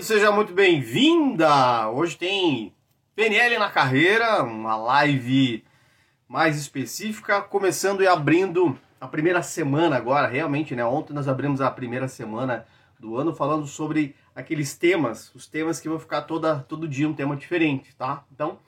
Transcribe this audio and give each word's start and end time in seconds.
Seja 0.00 0.32
muito 0.32 0.52
bem-vinda! 0.52 1.88
Hoje 1.88 2.16
tem 2.16 2.74
PNL 3.14 3.58
na 3.58 3.70
carreira, 3.70 4.42
uma 4.42 4.74
live 4.76 5.64
mais 6.26 6.58
específica, 6.58 7.40
começando 7.40 8.02
e 8.02 8.06
abrindo 8.08 8.76
a 9.00 9.06
primeira 9.06 9.40
semana 9.40 9.96
agora, 9.96 10.26
realmente, 10.26 10.74
né? 10.74 10.84
Ontem 10.84 11.12
nós 11.12 11.28
abrimos 11.28 11.60
a 11.60 11.70
primeira 11.70 12.08
semana 12.08 12.66
do 12.98 13.16
ano 13.16 13.32
falando 13.32 13.68
sobre 13.68 14.16
aqueles 14.34 14.76
temas, 14.76 15.32
os 15.32 15.46
temas 15.46 15.78
que 15.78 15.88
vão 15.88 16.00
ficar 16.00 16.22
toda, 16.22 16.58
todo 16.58 16.88
dia 16.88 17.08
um 17.08 17.14
tema 17.14 17.36
diferente, 17.36 17.94
tá? 17.94 18.24
Então, 18.32 18.58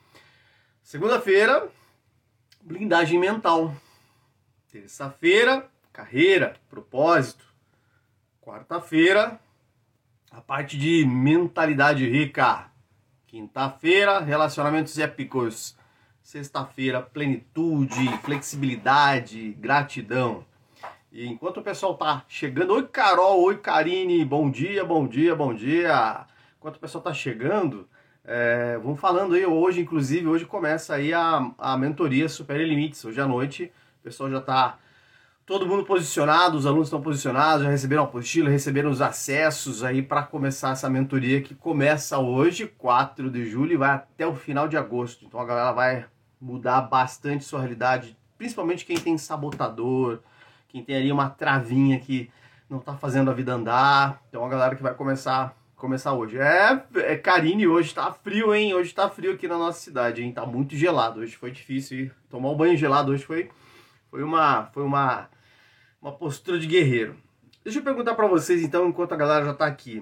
segunda-feira, 0.80 1.68
blindagem 2.62 3.18
mental. 3.18 3.74
Terça-feira, 4.70 5.68
carreira, 5.92 6.54
propósito. 6.70 7.44
Quarta-feira, 8.40 9.40
a 10.30 10.40
parte 10.40 10.76
de 10.76 11.04
mentalidade 11.06 12.08
rica. 12.08 12.66
Quinta-feira, 13.26 14.20
relacionamentos 14.20 14.98
épicos. 14.98 15.76
Sexta-feira, 16.22 17.00
plenitude, 17.00 18.08
flexibilidade, 18.24 19.52
gratidão. 19.52 20.44
E 21.12 21.26
enquanto 21.26 21.58
o 21.58 21.62
pessoal 21.62 21.94
tá 21.94 22.24
chegando, 22.28 22.74
oi 22.74 22.86
Carol, 22.88 23.42
oi 23.42 23.58
Karine, 23.58 24.24
bom 24.24 24.50
dia, 24.50 24.84
bom 24.84 25.06
dia, 25.06 25.34
bom 25.34 25.54
dia. 25.54 26.26
Enquanto 26.58 26.76
o 26.76 26.80
pessoal 26.80 27.02
tá 27.02 27.14
chegando, 27.14 27.88
é, 28.24 28.76
vamos 28.82 28.98
falando 28.98 29.34
aí 29.34 29.46
hoje, 29.46 29.80
inclusive, 29.80 30.26
hoje 30.26 30.44
começa 30.44 30.96
aí 30.96 31.14
a, 31.14 31.52
a 31.56 31.76
mentoria 31.78 32.28
Super 32.28 32.60
Limites. 32.60 33.04
Hoje 33.04 33.20
à 33.20 33.26
noite, 33.26 33.72
o 34.00 34.02
pessoal 34.02 34.28
já 34.28 34.40
tá 34.40 34.78
todo 35.46 35.64
mundo 35.64 35.84
posicionado, 35.84 36.58
os 36.58 36.66
alunos 36.66 36.88
estão 36.88 37.00
posicionados, 37.00 37.64
já 37.64 37.70
receberam 37.70 38.02
a 38.02 38.06
apostila, 38.06 38.50
receberam 38.50 38.90
os 38.90 39.00
acessos 39.00 39.84
aí 39.84 40.02
para 40.02 40.24
começar 40.24 40.72
essa 40.72 40.90
mentoria 40.90 41.40
que 41.40 41.54
começa 41.54 42.18
hoje, 42.18 42.66
4 42.66 43.30
de 43.30 43.48
julho, 43.48 43.72
e 43.72 43.76
vai 43.76 43.90
até 43.90 44.26
o 44.26 44.34
final 44.34 44.66
de 44.66 44.76
agosto. 44.76 45.24
Então 45.24 45.38
a 45.38 45.44
galera 45.44 45.72
vai 45.72 46.04
mudar 46.40 46.80
bastante 46.82 47.44
sua 47.44 47.60
realidade, 47.60 48.18
principalmente 48.36 48.84
quem 48.84 48.98
tem 48.98 49.16
sabotador, 49.16 50.18
quem 50.68 50.82
tem 50.82 50.96
ali 50.96 51.12
uma 51.12 51.30
travinha 51.30 52.00
que 52.00 52.28
não 52.68 52.80
tá 52.80 52.96
fazendo 52.96 53.30
a 53.30 53.34
vida 53.34 53.54
andar. 53.54 54.20
Então 54.28 54.44
a 54.44 54.48
galera 54.48 54.74
que 54.74 54.82
vai 54.82 54.94
começar 54.94 55.56
começar 55.76 56.14
hoje. 56.14 56.38
É, 56.38 56.82
é 56.94 57.16
Karine, 57.16 57.68
hoje 57.68 57.94
tá 57.94 58.10
frio, 58.10 58.54
hein? 58.54 58.74
Hoje 58.74 58.94
tá 58.94 59.10
frio 59.10 59.34
aqui 59.34 59.46
na 59.46 59.58
nossa 59.58 59.78
cidade, 59.78 60.22
hein? 60.22 60.32
Tá 60.32 60.44
muito 60.44 60.74
gelado. 60.74 61.20
Hoje 61.20 61.36
foi 61.36 61.50
difícil 61.50 62.00
ir. 62.00 62.14
tomar 62.30 62.50
um 62.50 62.56
banho 62.56 62.76
gelado 62.76 63.12
hoje 63.12 63.24
foi 63.24 63.50
foi 64.10 64.22
uma 64.22 64.64
foi 64.72 64.82
uma 64.82 65.28
uma 66.06 66.12
postura 66.12 66.56
de 66.56 66.68
guerreiro. 66.68 67.16
Deixa 67.64 67.80
eu 67.80 67.82
perguntar 67.82 68.14
para 68.14 68.28
vocês 68.28 68.62
então, 68.62 68.88
enquanto 68.88 69.12
a 69.12 69.16
galera 69.16 69.44
já 69.44 69.50
está 69.50 69.66
aqui. 69.66 70.00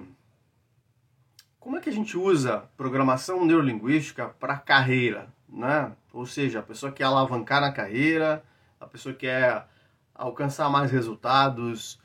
Como 1.59 1.79
é 1.79 1.81
que 1.81 1.89
a 1.89 1.93
gente 1.93 2.15
usa 2.15 2.69
programação 2.77 3.43
neurolinguística 3.47 4.27
para 4.29 4.59
carreira, 4.59 5.29
né? 5.49 5.93
Ou 6.13 6.27
seja, 6.27 6.59
a 6.59 6.63
pessoa 6.63 6.93
quer 6.93 7.05
alavancar 7.05 7.59
na 7.59 7.73
carreira, 7.73 8.45
a 8.79 8.87
pessoa 8.87 9.15
quer 9.15 9.67
alcançar 10.15 10.69
mais 10.69 10.91
resultados, 10.91 11.99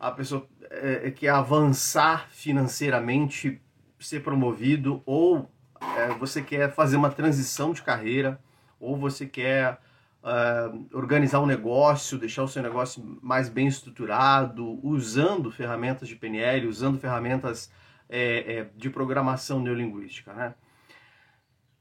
a 0.00 0.10
pessoa 0.10 0.48
é, 0.68 1.06
é 1.06 1.10
quer 1.12 1.28
avançar 1.28 2.28
financeiramente, 2.30 3.62
ser 4.00 4.24
promovido, 4.24 5.00
ou 5.06 5.48
é, 5.96 6.08
você 6.14 6.42
quer 6.42 6.74
fazer 6.74 6.96
uma 6.96 7.08
transição 7.08 7.72
de 7.72 7.82
carreira, 7.84 8.36
ou 8.80 8.96
você 8.96 9.26
quer 9.26 9.78
uh, 10.24 10.86
organizar 10.96 11.40
um 11.40 11.46
negócio, 11.46 12.18
deixar 12.18 12.42
o 12.42 12.48
seu 12.48 12.62
negócio 12.62 13.18
mais 13.22 13.48
bem 13.48 13.66
estruturado, 13.66 14.80
usando 14.82 15.52
ferramentas 15.52 16.08
de 16.08 16.16
PNL, 16.16 16.66
usando 16.66 16.98
ferramentas 16.98 17.70
é, 18.08 18.54
é, 18.54 18.70
de 18.74 18.88
programação 18.88 19.60
neurolinguística, 19.60 20.32
né? 20.32 20.54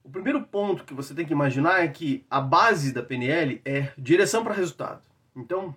O 0.04 0.10
primeiro 0.10 0.44
ponto 0.44 0.84
que 0.84 0.94
você 0.94 1.14
tem 1.14 1.26
que 1.26 1.32
imaginar 1.32 1.82
é 1.82 1.88
que 1.88 2.26
a 2.30 2.42
base 2.42 2.92
da 2.92 3.02
PNL 3.02 3.62
é 3.64 3.94
direção 3.98 4.44
para 4.44 4.54
resultado. 4.54 5.02
Então, 5.34 5.74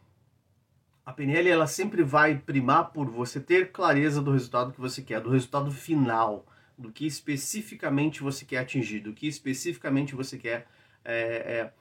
a 1.05 1.13
PNL 1.13 1.49
ela 1.49 1.69
sempre 1.69 2.03
vai 2.03 2.37
primar 2.37 2.91
por 2.91 3.09
você 3.09 3.39
ter 3.39 3.71
clareza 3.71 4.21
do 4.21 4.33
resultado 4.33 4.73
que 4.73 4.81
você 4.81 5.01
quer, 5.01 5.21
do 5.21 5.31
resultado 5.31 5.71
final, 5.71 6.45
do 6.77 6.91
que 6.91 7.07
especificamente 7.07 8.21
você 8.21 8.45
quer 8.45 8.59
atingir, 8.59 8.99
do 8.99 9.13
que 9.13 9.29
especificamente 9.29 10.17
você 10.17 10.37
quer 10.37 10.67
é, 11.05 11.15
é, 11.15 11.73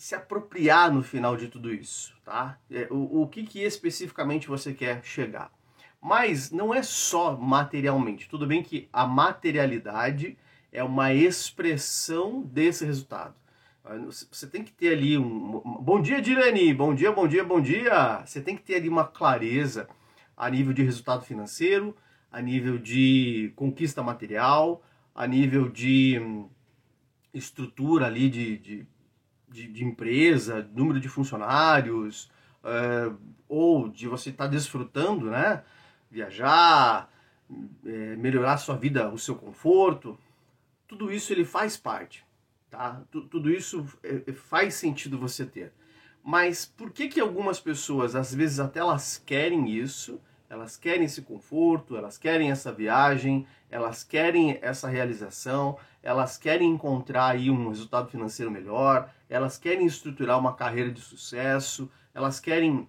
se 0.00 0.14
apropriar 0.14 0.90
no 0.90 1.02
final 1.02 1.36
de 1.36 1.46
tudo 1.46 1.70
isso, 1.74 2.16
tá? 2.24 2.58
É, 2.70 2.88
o, 2.90 3.20
o 3.20 3.28
que, 3.28 3.42
que 3.42 3.60
especificamente 3.60 4.48
você 4.48 4.72
quer 4.72 5.04
chegar. 5.04 5.52
Mas 6.00 6.50
não 6.50 6.72
é 6.72 6.82
só 6.82 7.36
materialmente. 7.36 8.26
Tudo 8.26 8.46
bem 8.46 8.62
que 8.62 8.88
a 8.90 9.06
materialidade 9.06 10.38
é 10.72 10.82
uma 10.82 11.12
expressão 11.12 12.40
desse 12.40 12.82
resultado. 12.82 13.34
Você 14.06 14.46
tem 14.46 14.64
que 14.64 14.72
ter 14.72 14.94
ali 14.94 15.18
um. 15.18 15.60
Bom 15.82 16.00
dia, 16.00 16.22
Dirani! 16.22 16.72
Bom 16.72 16.94
dia, 16.94 17.12
bom 17.12 17.28
dia, 17.28 17.44
bom 17.44 17.60
dia! 17.60 18.24
Você 18.24 18.40
tem 18.40 18.56
que 18.56 18.62
ter 18.62 18.76
ali 18.76 18.88
uma 18.88 19.04
clareza 19.04 19.86
a 20.34 20.48
nível 20.48 20.72
de 20.72 20.82
resultado 20.82 21.26
financeiro, 21.26 21.94
a 22.32 22.40
nível 22.40 22.78
de 22.78 23.52
conquista 23.54 24.02
material, 24.02 24.82
a 25.14 25.26
nível 25.26 25.68
de 25.68 26.18
hum, 26.18 26.48
estrutura 27.34 28.06
ali 28.06 28.30
de, 28.30 28.56
de 28.56 28.86
de, 29.50 29.66
de 29.66 29.84
empresa, 29.84 30.68
número 30.74 31.00
de 31.00 31.08
funcionários, 31.08 32.30
é, 32.64 33.12
ou 33.48 33.88
de 33.88 34.06
você 34.06 34.30
estar 34.30 34.44
tá 34.44 34.50
desfrutando, 34.50 35.30
né? 35.30 35.62
Viajar, 36.10 37.10
é, 37.84 38.16
melhorar 38.16 38.54
a 38.54 38.58
sua 38.58 38.76
vida, 38.76 39.10
o 39.10 39.18
seu 39.18 39.34
conforto, 39.34 40.18
tudo 40.86 41.12
isso 41.12 41.32
ele 41.32 41.44
faz 41.44 41.76
parte, 41.76 42.24
tá? 42.68 43.00
tudo 43.10 43.50
isso 43.50 43.86
é, 44.02 44.32
faz 44.32 44.74
sentido 44.74 45.18
você 45.18 45.44
ter. 45.46 45.72
Mas 46.22 46.66
por 46.66 46.90
que 46.90 47.08
que 47.08 47.20
algumas 47.20 47.60
pessoas, 47.60 48.14
às 48.14 48.34
vezes 48.34 48.60
até 48.60 48.80
elas 48.80 49.22
querem 49.24 49.70
isso, 49.70 50.20
elas 50.48 50.76
querem 50.76 51.04
esse 51.04 51.22
conforto, 51.22 51.96
elas 51.96 52.18
querem 52.18 52.50
essa 52.50 52.72
viagem, 52.72 53.46
elas 53.70 54.02
querem 54.02 54.58
essa 54.60 54.88
realização, 54.88 55.78
elas 56.02 56.36
querem 56.36 56.70
encontrar 56.70 57.28
aí 57.28 57.50
um 57.50 57.68
resultado 57.68 58.08
financeiro 58.08 58.50
melhor, 58.50 59.10
elas 59.28 59.58
querem 59.58 59.86
estruturar 59.86 60.38
uma 60.38 60.54
carreira 60.54 60.90
de 60.90 61.00
sucesso, 61.00 61.90
elas 62.14 62.40
querem 62.40 62.88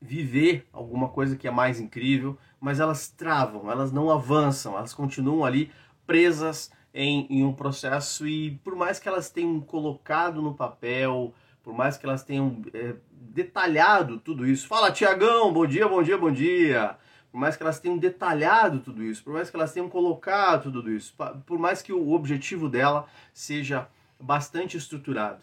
viver 0.00 0.66
alguma 0.72 1.08
coisa 1.08 1.36
que 1.36 1.48
é 1.48 1.50
mais 1.50 1.80
incrível, 1.80 2.36
mas 2.60 2.80
elas 2.80 3.08
travam, 3.08 3.70
elas 3.70 3.90
não 3.92 4.10
avançam, 4.10 4.76
elas 4.76 4.92
continuam 4.92 5.44
ali 5.44 5.70
presas 6.06 6.70
em, 6.92 7.26
em 7.30 7.44
um 7.44 7.52
processo 7.52 8.26
e 8.26 8.52
por 8.62 8.76
mais 8.76 8.98
que 8.98 9.08
elas 9.08 9.30
tenham 9.30 9.60
colocado 9.60 10.40
no 10.40 10.54
papel, 10.54 11.34
por 11.62 11.74
mais 11.74 11.96
que 11.96 12.06
elas 12.06 12.22
tenham 12.22 12.62
é, 12.72 12.94
detalhado 13.10 14.18
tudo 14.18 14.46
isso, 14.46 14.68
fala 14.68 14.92
Tiagão, 14.92 15.52
bom 15.52 15.66
dia, 15.66 15.88
bom 15.88 16.02
dia, 16.02 16.18
bom 16.18 16.30
dia, 16.30 16.96
por 17.34 17.40
mais 17.40 17.56
que 17.56 17.64
elas 17.64 17.80
tenham 17.80 17.98
detalhado 17.98 18.78
tudo 18.78 19.02
isso, 19.02 19.24
por 19.24 19.32
mais 19.32 19.50
que 19.50 19.56
elas 19.56 19.72
tenham 19.72 19.88
colocado 19.88 20.70
tudo 20.70 20.88
isso, 20.88 21.12
por 21.44 21.58
mais 21.58 21.82
que 21.82 21.92
o 21.92 22.12
objetivo 22.12 22.68
dela 22.68 23.08
seja 23.32 23.88
bastante 24.20 24.76
estruturado, 24.76 25.42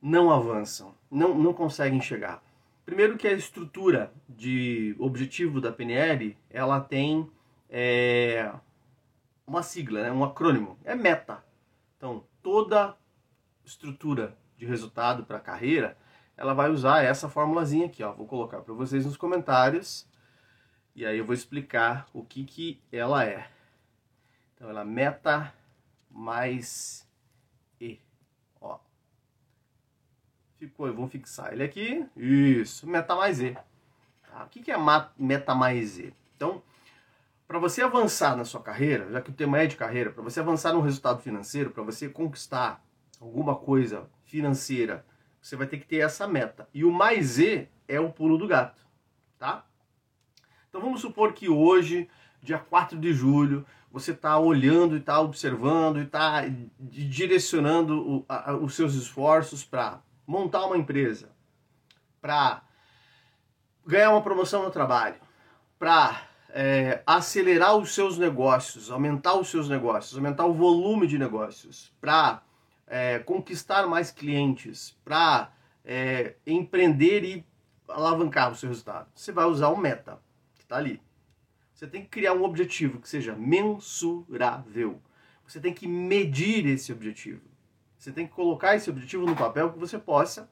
não 0.00 0.30
avançam, 0.30 0.94
não, 1.10 1.34
não 1.34 1.52
conseguem 1.52 2.00
chegar. 2.00 2.42
Primeiro 2.86 3.18
que 3.18 3.28
a 3.28 3.32
estrutura 3.34 4.10
de 4.26 4.96
objetivo 4.98 5.60
da 5.60 5.70
PNL, 5.70 6.34
ela 6.48 6.80
tem 6.80 7.30
é, 7.68 8.50
uma 9.46 9.62
sigla, 9.62 10.04
né, 10.04 10.10
um 10.10 10.24
acrônimo, 10.24 10.78
é 10.82 10.94
META. 10.94 11.44
Então, 11.98 12.24
toda 12.42 12.96
estrutura 13.66 14.34
de 14.56 14.64
resultado 14.64 15.26
para 15.26 15.36
a 15.36 15.40
carreira, 15.40 15.94
ela 16.38 16.54
vai 16.54 16.70
usar 16.70 17.04
essa 17.04 17.28
formulazinha 17.28 17.84
aqui, 17.84 18.02
ó. 18.02 18.14
Vou 18.14 18.26
colocar 18.26 18.62
para 18.62 18.72
vocês 18.72 19.04
nos 19.04 19.18
comentários 19.18 20.07
e 20.98 21.06
aí 21.06 21.18
eu 21.18 21.24
vou 21.24 21.34
explicar 21.34 22.08
o 22.12 22.24
que 22.24 22.44
que 22.44 22.80
ela 22.90 23.24
é. 23.24 23.48
Então, 24.54 24.68
ela 24.68 24.82
é 24.82 24.84
meta 24.84 25.54
mais 26.10 27.08
Ficou, 30.58 30.92
vamos 30.92 31.12
fixar 31.12 31.52
ele 31.52 31.62
aqui. 31.62 32.04
Isso, 32.16 32.84
meta 32.84 33.14
mais 33.14 33.40
E. 33.40 33.56
Tá? 34.28 34.42
O 34.44 34.48
que 34.48 34.72
é 34.72 34.76
meta 35.16 35.54
mais 35.54 35.98
E? 36.00 36.12
Então, 36.36 36.60
para 37.46 37.60
você 37.60 37.80
avançar 37.80 38.36
na 38.36 38.44
sua 38.44 38.60
carreira, 38.60 39.08
já 39.12 39.20
que 39.20 39.30
o 39.30 39.32
tema 39.34 39.60
é 39.60 39.66
de 39.66 39.76
carreira, 39.76 40.10
para 40.10 40.22
você 40.22 40.40
avançar 40.40 40.72
no 40.72 40.80
resultado 40.80 41.22
financeiro, 41.22 41.70
para 41.70 41.84
você 41.84 42.08
conquistar 42.08 42.84
alguma 43.20 43.54
coisa 43.54 44.10
financeira, 44.24 45.06
você 45.40 45.54
vai 45.54 45.68
ter 45.68 45.78
que 45.78 45.86
ter 45.86 45.98
essa 45.98 46.26
meta. 46.26 46.68
E 46.74 46.84
o 46.84 46.90
mais 46.90 47.38
E 47.38 47.68
é 47.86 48.00
o 48.00 48.12
pulo 48.12 48.36
do 48.36 48.48
gato, 48.48 48.84
tá? 49.38 49.64
Então 50.68 50.80
vamos 50.80 51.00
supor 51.00 51.32
que 51.32 51.48
hoje, 51.48 52.08
dia 52.42 52.58
4 52.58 52.98
de 52.98 53.12
julho, 53.12 53.64
você 53.90 54.12
está 54.12 54.38
olhando 54.38 54.96
e 54.96 54.98
está 54.98 55.18
observando 55.20 55.98
e 55.98 56.02
está 56.02 56.44
direcionando 56.78 58.24
os 58.62 58.74
seus 58.74 58.94
esforços 58.94 59.64
para 59.64 60.00
montar 60.26 60.66
uma 60.66 60.76
empresa, 60.76 61.30
para 62.20 62.62
ganhar 63.86 64.10
uma 64.10 64.22
promoção 64.22 64.62
no 64.62 64.70
trabalho, 64.70 65.16
para 65.78 66.22
é, 66.50 67.02
acelerar 67.06 67.76
os 67.76 67.94
seus 67.94 68.18
negócios, 68.18 68.90
aumentar 68.90 69.34
os 69.34 69.48
seus 69.48 69.68
negócios, 69.70 70.16
aumentar 70.16 70.44
o 70.44 70.52
volume 70.52 71.06
de 71.06 71.18
negócios, 71.18 71.90
para 71.98 72.42
é, 72.86 73.18
conquistar 73.20 73.86
mais 73.86 74.10
clientes, 74.10 74.94
para 75.02 75.50
é, 75.82 76.34
empreender 76.46 77.24
e 77.24 77.46
alavancar 77.88 78.52
o 78.52 78.54
seu 78.54 78.68
resultado, 78.68 79.08
você 79.14 79.32
vai 79.32 79.46
usar 79.46 79.68
o 79.68 79.76
meta, 79.76 80.18
está 80.68 80.76
ali. 80.76 81.00
Você 81.72 81.86
tem 81.86 82.02
que 82.02 82.08
criar 82.08 82.34
um 82.34 82.44
objetivo 82.44 83.00
que 83.00 83.08
seja 83.08 83.34
mensurável. 83.34 85.00
Você 85.46 85.58
tem 85.58 85.72
que 85.72 85.88
medir 85.88 86.66
esse 86.66 86.92
objetivo. 86.92 87.40
Você 87.96 88.12
tem 88.12 88.26
que 88.26 88.34
colocar 88.34 88.76
esse 88.76 88.90
objetivo 88.90 89.24
no 89.24 89.34
papel 89.34 89.72
que 89.72 89.78
você 89.78 89.98
possa 89.98 90.48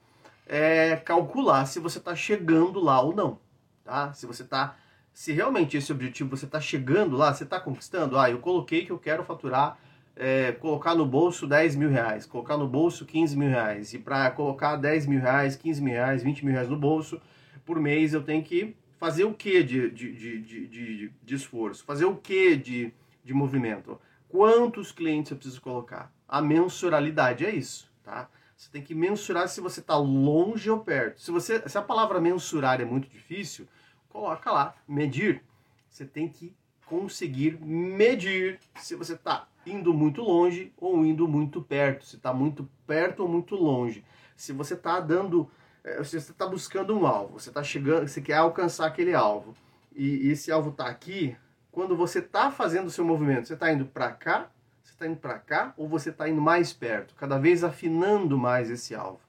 é, 0.47 0.97
calcular 0.97 1.67
se 1.67 1.79
você 1.79 1.99
está 1.99 2.17
chegando 2.17 2.81
lá 2.81 3.01
ou 3.01 3.15
não. 3.15 3.39
Tá? 3.85 4.13
Se 4.15 4.25
você 4.25 4.43
está. 4.43 4.77
Se 5.13 5.33
realmente 5.33 5.77
esse 5.77 5.91
objetivo 5.93 6.37
você 6.37 6.45
está 6.45 6.61
chegando 6.61 7.17
lá, 7.17 7.33
você 7.33 7.45
está 7.45 7.61
conquistando. 7.61 8.19
Ah, 8.19 8.31
eu 8.31 8.39
coloquei 8.39 8.85
que 8.85 8.93
eu 8.93 8.99
quero 8.99 9.25
faturar, 9.25 9.79
é, 10.15 10.53
colocar 10.53 10.95
no 10.95 11.07
bolso 11.07 11.47
10 11.47 11.75
mil 11.77 11.89
reais, 11.89 12.27
colocar 12.27 12.57
no 12.57 12.69
bolso 12.69 13.07
15 13.07 13.37
mil 13.37 13.49
reais. 13.49 13.95
E 13.95 13.99
para 13.99 14.31
colocar 14.31 14.77
10 14.77 15.07
mil 15.07 15.21
reais, 15.21 15.57
15 15.57 15.83
mil 15.83 15.95
reais, 15.95 16.23
20 16.23 16.45
mil 16.45 16.55
reais 16.55 16.69
no 16.69 16.77
bolso 16.77 17.21
por 17.65 17.81
mês, 17.81 18.13
eu 18.13 18.23
tenho 18.23 18.43
que 18.43 18.77
fazer 18.99 19.25
o 19.25 19.35
que 19.35 19.63
de, 19.63 19.91
de, 19.91 20.13
de, 20.13 20.41
de, 20.69 21.13
de 21.23 21.35
esforço? 21.35 21.85
Fazer 21.85 22.05
o 22.05 22.17
que 22.17 22.57
de, 22.57 22.93
de 23.25 23.35
movimento? 23.35 24.01
Quantos 24.29 24.93
clientes 24.93 25.31
eu 25.31 25.37
preciso 25.37 25.61
colocar? 25.61 26.13
A 26.29 26.43
mensuralidade 26.43 27.47
é 27.47 27.55
isso, 27.55 27.91
tá? 28.03 28.29
Você 28.57 28.71
tem 28.71 28.83
que 28.83 28.95
mensurar 28.95 29.49
se 29.49 29.61
você 29.61 29.81
está 29.81 29.97
longe 29.97 30.71
ou 30.71 30.81
perto. 30.81 31.21
Se, 31.21 31.31
você, 31.31 31.63
se 31.69 31.77
a 31.77 31.83
palavra 31.83 32.21
mensurar 32.21 32.81
é 32.81 32.85
muito 32.85 33.09
difícil, 33.09 33.69
coloca 34.09 34.51
lá, 34.51 34.75
medir. 34.89 35.43
Você 35.91 36.07
tem 36.07 36.27
que 36.29 36.55
conseguir 36.87 37.59
medir 37.61 38.59
se 38.77 38.95
você 38.95 39.13
está 39.13 39.47
indo 39.67 39.93
muito 39.93 40.23
longe 40.23 40.73
ou 40.79 41.05
indo 41.05 41.29
muito 41.29 41.61
perto. 41.61 42.07
Se 42.07 42.17
está 42.17 42.33
muito 42.33 42.69
perto 42.87 43.21
ou 43.21 43.29
muito 43.29 43.55
longe. 43.55 44.03
Se 44.35 44.53
você 44.53 44.73
está 44.75 45.01
dando, 45.01 45.51
você 45.99 46.17
está 46.19 46.47
buscando 46.47 46.97
um 46.97 47.07
alvo, 47.07 47.39
você 47.39 47.51
está 47.51 47.63
chegando, 47.63 48.09
você 48.09 48.21
quer 48.21 48.35
alcançar 48.35 48.87
aquele 48.87 49.15
alvo 49.15 49.55
e, 49.95 50.27
e 50.27 50.31
esse 50.31 50.51
alvo 50.51 50.71
está 50.71 50.87
aqui. 50.87 51.37
Quando 51.71 51.97
você 51.97 52.21
está 52.21 52.51
fazendo 52.51 52.87
o 52.87 52.91
seu 52.91 53.05
movimento, 53.05 53.47
você 53.47 53.55
está 53.55 53.73
indo 53.73 53.87
para 53.87 54.11
cá 54.11 54.51
está 54.97 55.07
indo 55.07 55.17
para 55.17 55.39
cá 55.39 55.75
ou 55.77 55.87
você 55.87 56.11
está 56.11 56.29
indo 56.29 56.41
mais 56.41 56.73
perto, 56.73 57.15
cada 57.15 57.39
vez 57.39 57.63
afinando 57.63 58.37
mais 58.39 58.71
esse 58.71 58.95
alvo, 58.95 59.21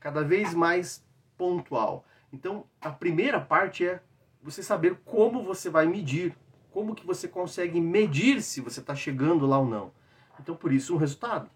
cada 0.00 0.24
vez 0.24 0.54
mais 0.54 1.04
pontual. 1.36 2.04
Então, 2.32 2.64
a 2.80 2.90
primeira 2.90 3.40
parte 3.40 3.86
é 3.86 4.00
você 4.42 4.62
saber 4.62 4.98
como 5.04 5.44
você 5.44 5.68
vai 5.68 5.86
medir, 5.86 6.34
como 6.70 6.94
que 6.94 7.06
você 7.06 7.28
consegue 7.28 7.80
medir 7.80 8.42
se 8.42 8.60
você 8.60 8.80
está 8.80 8.94
chegando 8.94 9.46
lá 9.46 9.58
ou 9.58 9.66
não. 9.66 9.92
Então, 10.40 10.56
por 10.56 10.72
isso, 10.72 10.94
um 10.94 10.98
resultado. 10.98 11.50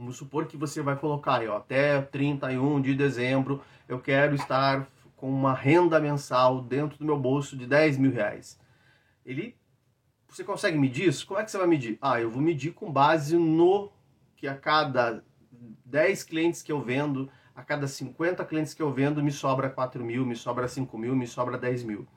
Vamos 0.00 0.16
supor 0.16 0.46
que 0.46 0.56
você 0.56 0.80
vai 0.80 0.96
colocar 0.96 1.40
aí, 1.40 1.46
ó, 1.46 1.58
até 1.58 2.00
31 2.00 2.80
de 2.80 2.94
dezembro 2.94 3.62
eu 3.86 4.00
quero 4.00 4.34
estar 4.34 4.88
com 5.14 5.30
uma 5.30 5.52
renda 5.52 6.00
mensal 6.00 6.62
dentro 6.62 6.96
do 6.96 7.04
meu 7.04 7.18
bolso 7.18 7.54
de 7.54 7.66
10 7.66 7.98
mil 7.98 8.10
reais. 8.10 8.58
Ele 9.26 9.54
você 10.26 10.42
consegue 10.42 10.78
medir 10.78 11.08
isso? 11.08 11.26
Como 11.26 11.38
é 11.38 11.44
que 11.44 11.50
você 11.50 11.58
vai 11.58 11.66
medir? 11.66 11.98
Ah, 12.00 12.18
eu 12.18 12.30
vou 12.30 12.40
medir 12.40 12.72
com 12.72 12.90
base 12.90 13.36
no 13.36 13.92
que 14.36 14.48
a 14.48 14.56
cada 14.56 15.22
10 15.84 16.24
clientes 16.24 16.62
que 16.62 16.72
eu 16.72 16.80
vendo, 16.80 17.30
a 17.54 17.62
cada 17.62 17.86
50 17.86 18.42
clientes 18.46 18.72
que 18.72 18.80
eu 18.80 18.90
vendo, 18.90 19.22
me 19.22 19.30
sobra 19.30 19.68
4 19.68 20.02
mil, 20.02 20.24
me 20.24 20.34
sobra 20.34 20.66
5 20.66 20.96
mil, 20.96 21.14
me 21.14 21.26
sobra 21.26 21.58
10 21.58 21.82
mil. 21.82 22.08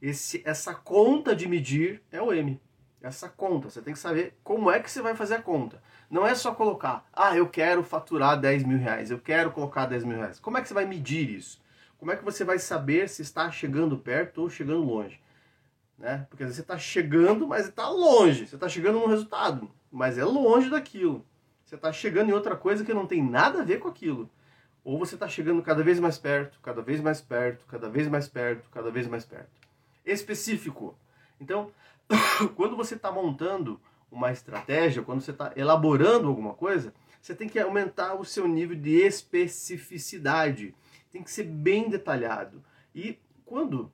Esse, 0.00 0.40
essa 0.44 0.72
conta 0.72 1.34
de 1.34 1.48
medir 1.48 2.00
é 2.12 2.22
o 2.22 2.32
M. 2.32 2.60
Essa 3.04 3.28
conta, 3.28 3.68
você 3.68 3.82
tem 3.82 3.92
que 3.92 4.00
saber 4.00 4.34
como 4.42 4.70
é 4.70 4.80
que 4.80 4.90
você 4.90 5.02
vai 5.02 5.14
fazer 5.14 5.34
a 5.34 5.42
conta. 5.42 5.78
Não 6.10 6.26
é 6.26 6.34
só 6.34 6.54
colocar, 6.54 7.06
ah, 7.12 7.36
eu 7.36 7.46
quero 7.46 7.82
faturar 7.82 8.40
10 8.40 8.64
mil 8.64 8.78
reais, 8.78 9.10
eu 9.10 9.18
quero 9.18 9.50
colocar 9.50 9.84
10 9.84 10.04
mil 10.04 10.16
reais. 10.16 10.40
Como 10.40 10.56
é 10.56 10.62
que 10.62 10.68
você 10.68 10.72
vai 10.72 10.86
medir 10.86 11.28
isso? 11.28 11.60
Como 11.98 12.10
é 12.10 12.16
que 12.16 12.24
você 12.24 12.44
vai 12.44 12.58
saber 12.58 13.06
se 13.10 13.20
está 13.20 13.50
chegando 13.50 13.98
perto 13.98 14.40
ou 14.40 14.48
chegando 14.48 14.82
longe? 14.82 15.20
Né? 15.98 16.26
Porque 16.30 16.46
você 16.46 16.62
está 16.62 16.78
chegando, 16.78 17.46
mas 17.46 17.68
está 17.68 17.90
longe. 17.90 18.46
Você 18.46 18.54
está 18.54 18.70
chegando 18.70 18.98
num 18.98 19.06
resultado, 19.06 19.70
mas 19.92 20.16
é 20.16 20.24
longe 20.24 20.70
daquilo. 20.70 21.26
Você 21.62 21.74
está 21.74 21.92
chegando 21.92 22.30
em 22.30 22.32
outra 22.32 22.56
coisa 22.56 22.86
que 22.86 22.94
não 22.94 23.06
tem 23.06 23.22
nada 23.22 23.60
a 23.60 23.64
ver 23.64 23.80
com 23.80 23.88
aquilo. 23.88 24.30
Ou 24.82 24.98
você 24.98 25.14
está 25.14 25.28
chegando 25.28 25.62
cada 25.62 25.82
vez 25.82 26.00
mais 26.00 26.16
perto, 26.16 26.58
cada 26.62 26.80
vez 26.80 27.02
mais 27.02 27.20
perto, 27.20 27.66
cada 27.66 27.90
vez 27.90 28.08
mais 28.08 28.28
perto, 28.28 28.66
cada 28.70 28.90
vez 28.90 29.06
mais 29.06 29.26
perto. 29.26 29.60
Específico. 30.06 30.96
Então, 31.40 31.70
quando 32.56 32.76
você 32.76 32.94
está 32.94 33.10
montando 33.10 33.80
uma 34.10 34.30
estratégia, 34.30 35.02
quando 35.02 35.20
você 35.20 35.32
está 35.32 35.52
elaborando 35.56 36.28
alguma 36.28 36.54
coisa, 36.54 36.94
você 37.20 37.34
tem 37.34 37.48
que 37.48 37.58
aumentar 37.58 38.14
o 38.14 38.24
seu 38.24 38.46
nível 38.46 38.76
de 38.76 38.96
especificidade. 38.96 40.74
Tem 41.10 41.22
que 41.22 41.30
ser 41.30 41.44
bem 41.44 41.88
detalhado. 41.88 42.62
E 42.94 43.18
quando 43.44 43.90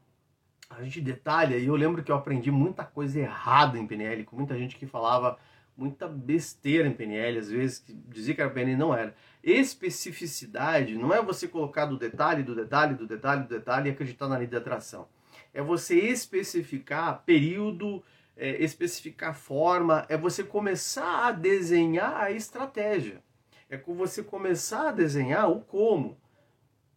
a 0.68 0.82
gente 0.82 1.00
detalha, 1.00 1.56
e 1.56 1.66
eu 1.66 1.74
lembro 1.74 2.02
que 2.02 2.12
eu 2.12 2.16
aprendi 2.16 2.50
muita 2.50 2.84
coisa 2.84 3.18
errada 3.18 3.78
em 3.78 3.86
PNL, 3.86 4.24
com 4.24 4.36
muita 4.36 4.56
gente 4.56 4.76
que 4.76 4.86
falava 4.86 5.38
muita 5.76 6.06
besteira 6.06 6.86
em 6.86 6.92
PNL, 6.92 7.38
às 7.38 7.50
vezes 7.50 7.78
que 7.78 7.92
dizia 7.92 8.34
que 8.34 8.40
era 8.40 8.50
PNL 8.50 8.76
não 8.76 8.94
era. 8.94 9.14
Especificidade 9.42 10.94
não 10.94 11.12
é 11.12 11.22
você 11.22 11.48
colocar 11.48 11.86
do 11.86 11.96
detalhe, 11.96 12.42
do 12.42 12.54
detalhe, 12.54 12.94
do 12.94 13.06
detalhe, 13.06 13.42
do 13.44 13.48
detalhe 13.48 13.88
e 13.88 13.92
acreditar 13.92 14.28
na 14.28 14.36
lei 14.36 14.46
da 14.46 14.58
atração. 14.58 15.08
É 15.52 15.62
você 15.62 15.98
especificar 15.98 17.22
período, 17.24 18.02
é, 18.36 18.62
especificar 18.62 19.34
forma, 19.34 20.06
é 20.08 20.16
você 20.16 20.42
começar 20.42 21.26
a 21.26 21.32
desenhar 21.32 22.16
a 22.16 22.30
estratégia. 22.30 23.22
É 23.68 23.76
com 23.76 23.94
você 23.94 24.22
começar 24.22 24.88
a 24.88 24.92
desenhar 24.92 25.50
o 25.50 25.60
como. 25.60 26.16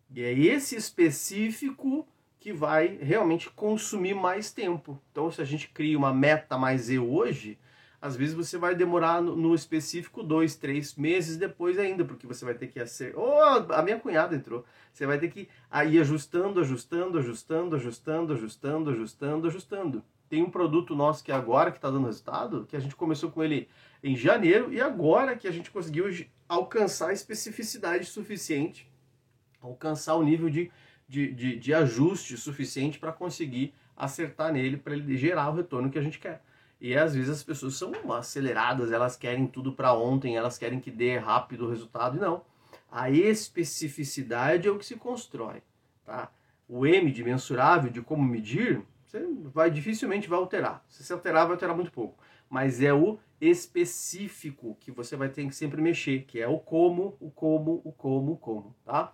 E 0.09 0.23
é 0.23 0.31
esse 0.31 0.75
específico 0.75 2.07
que 2.39 2.51
vai 2.51 2.97
realmente 3.01 3.49
consumir 3.49 4.13
mais 4.13 4.51
tempo. 4.51 5.01
Então, 5.11 5.31
se 5.31 5.41
a 5.41 5.45
gente 5.45 5.69
cria 5.69 5.97
uma 5.97 6.13
meta 6.13 6.57
mais 6.57 6.89
eu 6.89 7.09
hoje, 7.09 7.57
às 8.03 8.17
vezes 8.17 8.35
você 8.35 8.57
vai 8.57 8.75
demorar 8.75 9.21
no, 9.21 9.33
no 9.33 9.55
específico 9.55 10.21
dois, 10.21 10.57
três 10.57 10.95
meses 10.95 11.37
depois 11.37 11.79
ainda, 11.79 12.03
porque 12.03 12.27
você 12.27 12.43
vai 12.43 12.53
ter 12.53 12.67
que 12.67 12.77
acertar. 12.77 13.17
Oh, 13.17 13.73
a 13.73 13.81
minha 13.81 13.97
cunhada 13.97 14.35
entrou. 14.35 14.65
Você 14.91 15.05
vai 15.05 15.17
ter 15.17 15.29
que 15.29 15.47
ir 15.85 15.99
ajustando, 16.01 16.59
ajustando, 16.59 17.17
ajustando, 17.17 17.75
ajustando, 17.77 18.33
ajustando, 18.33 18.89
ajustando, 18.89 19.47
ajustando. 19.47 20.03
Tem 20.27 20.43
um 20.43 20.49
produto 20.49 20.93
nosso 20.93 21.23
que 21.23 21.31
é 21.31 21.35
agora 21.35 21.71
que 21.71 21.77
está 21.77 21.89
dando 21.89 22.07
resultado, 22.07 22.65
que 22.67 22.75
a 22.75 22.79
gente 22.79 22.93
começou 22.93 23.31
com 23.31 23.41
ele 23.41 23.69
em 24.03 24.17
janeiro 24.17 24.73
e 24.73 24.81
agora 24.81 25.37
que 25.37 25.47
a 25.47 25.51
gente 25.51 25.71
conseguiu 25.71 26.05
alcançar 26.49 27.09
a 27.09 27.13
especificidade 27.13 28.05
suficiente, 28.05 28.91
alcançar 29.61 30.15
o 30.15 30.23
nível 30.23 30.49
de 30.49 30.69
de, 31.07 31.31
de, 31.31 31.59
de 31.59 31.73
ajuste 31.73 32.35
suficiente 32.37 32.97
para 32.97 33.11
conseguir 33.11 33.73
acertar 33.95 34.51
nele, 34.51 34.77
para 34.77 34.93
ele 34.93 35.15
gerar 35.15 35.49
o 35.49 35.55
retorno 35.55 35.89
que 35.89 35.99
a 35.99 36.01
gente 36.01 36.17
quer. 36.17 36.41
E 36.83 36.97
às 36.97 37.15
vezes 37.15 37.29
as 37.29 37.41
pessoas 37.41 37.75
são 37.75 37.93
aceleradas, 38.11 38.91
elas 38.91 39.15
querem 39.15 39.47
tudo 39.47 39.71
para 39.71 39.93
ontem, 39.93 40.35
elas 40.35 40.57
querem 40.57 40.81
que 40.81 40.91
dê 40.91 41.17
rápido 41.17 41.65
o 41.65 41.69
resultado, 41.69 42.17
e 42.17 42.19
não. 42.19 42.43
A 42.91 43.09
especificidade 43.09 44.67
é 44.67 44.71
o 44.71 44.77
que 44.77 44.85
se 44.85 44.97
constrói. 44.97 45.63
Tá? 46.05 46.29
O 46.67 46.85
M 46.85 47.09
de 47.09 47.23
mensurável, 47.23 47.89
de 47.89 48.01
como 48.01 48.21
medir, 48.21 48.83
você 49.05 49.25
vai 49.45 49.71
dificilmente 49.71 50.27
vai 50.27 50.37
alterar. 50.37 50.83
Se 50.89 51.05
você 51.05 51.13
alterar, 51.13 51.45
vai 51.45 51.53
alterar 51.53 51.73
muito 51.73 51.89
pouco. 51.89 52.21
Mas 52.49 52.81
é 52.81 52.93
o 52.93 53.17
específico 53.39 54.75
que 54.81 54.91
você 54.91 55.15
vai 55.15 55.29
ter 55.29 55.47
que 55.47 55.55
sempre 55.55 55.81
mexer, 55.81 56.23
que 56.23 56.41
é 56.41 56.49
o 56.49 56.59
como, 56.59 57.15
o 57.17 57.31
como, 57.31 57.81
o 57.85 57.93
como, 57.93 58.33
o 58.33 58.37
como, 58.37 58.75
tá? 58.83 59.13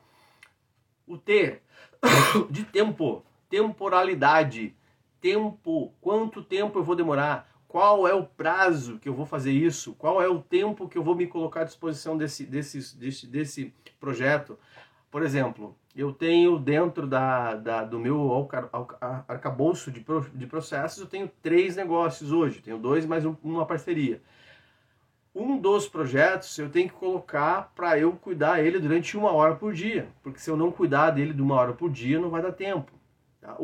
O 1.06 1.20
T 1.20 1.62
de 2.50 2.64
tempo, 2.64 3.24
temporalidade, 3.48 4.76
tempo, 5.22 5.94
quanto 6.02 6.44
tempo 6.44 6.80
eu 6.80 6.84
vou 6.84 6.96
demorar, 6.96 7.49
qual 7.70 8.08
é 8.08 8.14
o 8.14 8.26
prazo 8.26 8.98
que 8.98 9.08
eu 9.08 9.14
vou 9.14 9.26
fazer 9.26 9.52
isso, 9.52 9.94
qual 9.94 10.22
é 10.22 10.28
o 10.28 10.42
tempo 10.42 10.90
que 10.90 10.98
eu 10.98 11.04
vou 11.04 11.16
me 11.16 11.28
colocar 11.28 11.62
à 11.62 11.64
disposição 11.64 12.18
desse, 12.18 12.44
desse, 12.44 12.98
desse, 12.98 13.28
desse 13.28 13.74
projeto. 14.00 14.58
Por 15.12 15.22
exemplo, 15.24 15.78
eu 15.96 16.12
tenho 16.12 16.60
dentro 16.60 17.08
da, 17.08 17.56
da 17.56 17.84
do 17.86 18.00
meu 18.00 18.50
arcabouço 19.28 19.92
de, 19.92 20.04
de 20.34 20.48
processos, 20.48 21.00
eu 21.00 21.08
tenho 21.08 21.32
três 21.42 21.76
negócios 21.76 22.32
hoje, 22.32 22.60
tenho 22.60 22.80
dois 22.80 23.06
mais 23.06 23.24
um, 23.24 23.36
uma 23.44 23.66
parceria 23.66 24.22
um 25.34 25.58
dos 25.58 25.88
projetos 25.88 26.58
eu 26.58 26.70
tenho 26.70 26.90
que 26.90 26.96
colocar 26.96 27.72
para 27.76 27.98
eu 28.00 28.14
cuidar 28.14 28.64
ele 28.64 28.80
durante 28.80 29.16
uma 29.16 29.32
hora 29.32 29.56
por 29.56 29.74
dia, 29.74 30.10
porque 30.24 30.40
se 30.40 30.50
eu 30.50 30.58
não 30.58 30.72
cuidar 30.72 31.12
dele 31.12 31.34
de 31.34 31.42
uma 31.42 31.56
hora 31.56 31.74
por 31.74 31.90
dia 31.90 32.20
não 32.20 32.30
vai 32.30 32.42
dar 32.42 32.52
tempo. 32.52 32.92
Tá? 33.40 33.56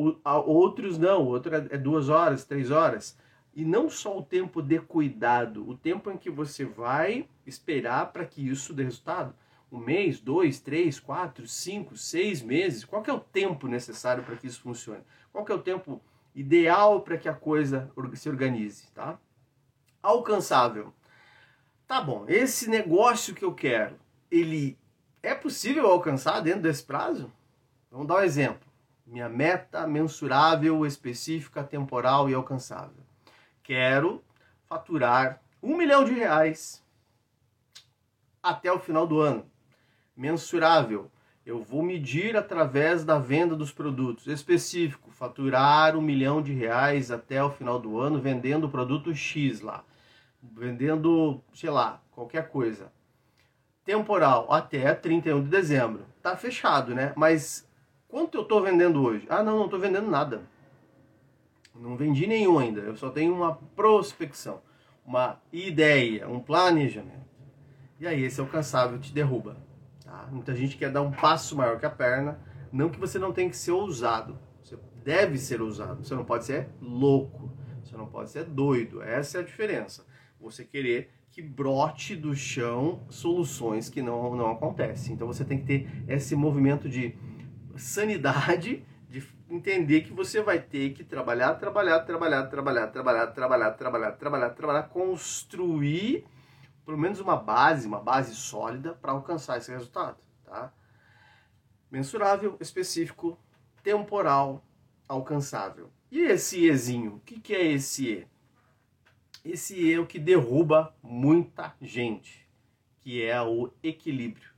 Outros 0.45 0.97
não, 0.97 1.25
outro 1.25 1.53
é, 1.53 1.67
é 1.71 1.77
duas 1.77 2.07
horas, 2.07 2.45
três 2.45 2.71
horas. 2.71 3.17
E 3.55 3.63
não 3.63 3.89
só 3.89 4.17
o 4.17 4.21
tempo 4.21 4.61
de 4.61 4.79
cuidado, 4.81 5.67
o 5.67 5.77
tempo 5.77 6.11
em 6.11 6.17
que 6.17 6.29
você 6.29 6.65
vai 6.65 7.29
esperar 7.47 8.11
para 8.11 8.25
que 8.25 8.45
isso 8.45 8.73
dê 8.73 8.83
resultado. 8.83 9.33
Um 9.71 9.79
mês, 9.79 10.19
dois, 10.19 10.59
três, 10.59 10.99
quatro, 10.99 11.47
cinco, 11.47 11.95
seis 11.95 12.41
meses. 12.41 12.83
Qual 12.83 13.01
é 13.07 13.13
o 13.13 13.19
tempo 13.19 13.67
necessário 13.67 14.23
para 14.23 14.35
que 14.35 14.45
isso 14.45 14.61
funcione? 14.61 15.01
Qual 15.31 15.45
é 15.47 15.53
o 15.53 15.61
tempo 15.61 16.01
ideal 16.35 17.01
para 17.01 17.17
que 17.17 17.29
a 17.29 17.33
coisa 17.33 17.89
se 18.15 18.27
organize, 18.27 18.91
tá? 18.91 19.17
Alcançável. 20.03 20.93
Tá 21.87 22.01
bom, 22.01 22.25
esse 22.27 22.69
negócio 22.69 23.33
que 23.33 23.45
eu 23.45 23.53
quero, 23.53 23.95
ele 24.29 24.77
é 25.23 25.33
possível 25.33 25.87
alcançar 25.87 26.41
dentro 26.41 26.63
desse 26.63 26.83
prazo? 26.83 27.31
Vamos 27.89 28.07
dar 28.07 28.15
um 28.15 28.23
exemplo. 28.23 28.67
Minha 29.05 29.29
meta 29.29 29.87
mensurável, 29.87 30.85
específica, 30.85 31.63
temporal 31.63 32.29
e 32.29 32.33
alcançável. 32.33 33.04
Quero 33.65 34.23
faturar 34.69 35.41
um 35.61 35.75
milhão 35.75 36.05
de 36.05 36.13
reais 36.13 36.83
até 38.41 38.71
o 38.71 38.77
final 38.77 39.07
do 39.07 39.19
ano. 39.19 39.43
Mensurável. 40.15 41.11
Eu 41.43 41.63
vou 41.63 41.81
medir 41.81 42.37
através 42.37 43.03
da 43.03 43.17
venda 43.17 43.55
dos 43.55 43.71
produtos. 43.71 44.27
Específico, 44.27 45.09
faturar 45.09 45.97
um 45.97 46.01
milhão 46.01 46.43
de 46.43 46.53
reais 46.53 47.09
até 47.09 47.43
o 47.43 47.49
final 47.49 47.79
do 47.79 47.99
ano 47.99 48.21
vendendo 48.21 48.65
o 48.65 48.69
produto 48.69 49.15
X 49.15 49.61
lá. 49.61 49.83
Vendendo, 50.39 51.41
sei 51.51 51.71
lá, 51.71 51.99
qualquer 52.11 52.49
coisa. 52.49 52.91
Temporal, 53.83 54.45
até 54.53 54.93
31 54.93 55.41
de 55.41 55.49
dezembro. 55.49 56.05
Tá 56.21 56.37
fechado, 56.37 56.93
né? 56.93 57.13
Mas 57.15 57.67
quanto 58.07 58.37
eu 58.37 58.41
estou 58.43 58.61
vendendo 58.61 59.03
hoje? 59.03 59.25
Ah, 59.27 59.41
não, 59.41 59.57
não 59.57 59.65
estou 59.65 59.79
vendendo 59.79 60.07
nada. 60.07 60.43
Não 61.79 61.97
vendi 61.97 62.25
nenhum 62.25 62.57
ainda. 62.57 62.81
Eu 62.81 62.95
só 62.95 63.09
tenho 63.09 63.33
uma 63.33 63.55
prospecção, 63.75 64.61
uma 65.05 65.41
ideia, 65.51 66.27
um 66.27 66.39
planejamento. 66.39 67.25
E 67.99 68.07
aí 68.07 68.23
esse 68.23 68.39
alcançável 68.39 68.99
te 68.99 69.13
derruba. 69.13 69.57
Tá? 70.03 70.27
Muita 70.31 70.55
gente 70.55 70.77
quer 70.77 70.91
dar 70.91 71.01
um 71.01 71.11
passo 71.11 71.55
maior 71.55 71.79
que 71.79 71.85
a 71.85 71.89
perna. 71.89 72.39
Não 72.71 72.89
que 72.89 72.99
você 72.99 73.17
não 73.19 73.31
tenha 73.31 73.49
que 73.49 73.57
ser 73.57 73.71
ousado. 73.71 74.37
Você 74.61 74.77
deve 75.03 75.37
ser 75.37 75.61
ousado. 75.61 76.03
Você 76.03 76.15
não 76.15 76.25
pode 76.25 76.45
ser 76.45 76.69
louco. 76.81 77.51
Você 77.83 77.95
não 77.95 78.07
pode 78.07 78.29
ser 78.29 78.45
doido. 78.45 79.01
Essa 79.01 79.37
é 79.37 79.41
a 79.41 79.43
diferença. 79.43 80.05
Você 80.39 80.63
querer 80.63 81.11
que 81.31 81.41
brote 81.41 82.15
do 82.15 82.33
chão 82.33 83.01
soluções 83.09 83.89
que 83.89 84.01
não, 84.01 84.35
não 84.35 84.51
acontecem. 84.51 85.13
Então 85.13 85.27
você 85.27 85.43
tem 85.43 85.59
que 85.59 85.65
ter 85.65 86.03
esse 86.07 86.35
movimento 86.35 86.87
de 86.87 87.13
sanidade, 87.75 88.85
de 88.85 88.85
entender 89.49 90.01
que 90.01 90.11
você 90.11 90.41
vai 90.41 90.59
ter 90.59 90.93
que 90.93 91.03
trabalhar, 91.03 91.55
trabalhar, 91.55 91.99
trabalhar, 92.01 92.47
trabalhar, 92.47 92.87
trabalhar, 92.87 93.27
trabalhar, 93.27 93.71
trabalhar, 93.71 94.11
trabalhar, 94.11 94.49
trabalhar, 94.51 94.83
construir 94.83 96.25
pelo 96.85 96.97
menos 96.97 97.19
uma 97.19 97.35
base, 97.35 97.87
uma 97.87 97.99
base 97.99 98.35
sólida 98.35 98.93
para 98.93 99.11
alcançar 99.11 99.57
esse 99.57 99.71
resultado, 99.71 100.17
tá? 100.43 100.71
Mensurável, 101.89 102.55
específico, 102.59 103.37
temporal, 103.81 104.63
alcançável. 105.07 105.91
E 106.11 106.19
esse 106.19 106.65
Ezinho? 106.65 107.15
O 107.15 107.19
que, 107.21 107.39
que 107.39 107.55
é 107.55 107.65
esse 107.71 108.07
E? 108.07 108.27
Esse 109.43 109.75
E 109.79 109.93
é 109.93 109.99
o 109.99 110.05
que 110.05 110.19
derruba 110.19 110.95
muita 111.01 111.75
gente, 111.81 112.47
que 113.01 113.23
é 113.23 113.41
o 113.41 113.71
equilíbrio. 113.81 114.54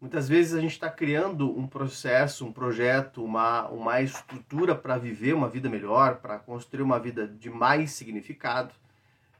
Muitas 0.00 0.26
vezes 0.26 0.54
a 0.54 0.60
gente 0.60 0.72
está 0.72 0.88
criando 0.88 1.50
um 1.58 1.66
processo, 1.66 2.46
um 2.46 2.52
projeto, 2.52 3.22
uma, 3.22 3.68
uma 3.68 4.00
estrutura 4.00 4.74
para 4.74 4.96
viver 4.96 5.34
uma 5.34 5.48
vida 5.48 5.68
melhor, 5.68 6.16
para 6.16 6.38
construir 6.38 6.82
uma 6.82 6.98
vida 6.98 7.28
de 7.28 7.50
mais 7.50 7.90
significado. 7.90 8.72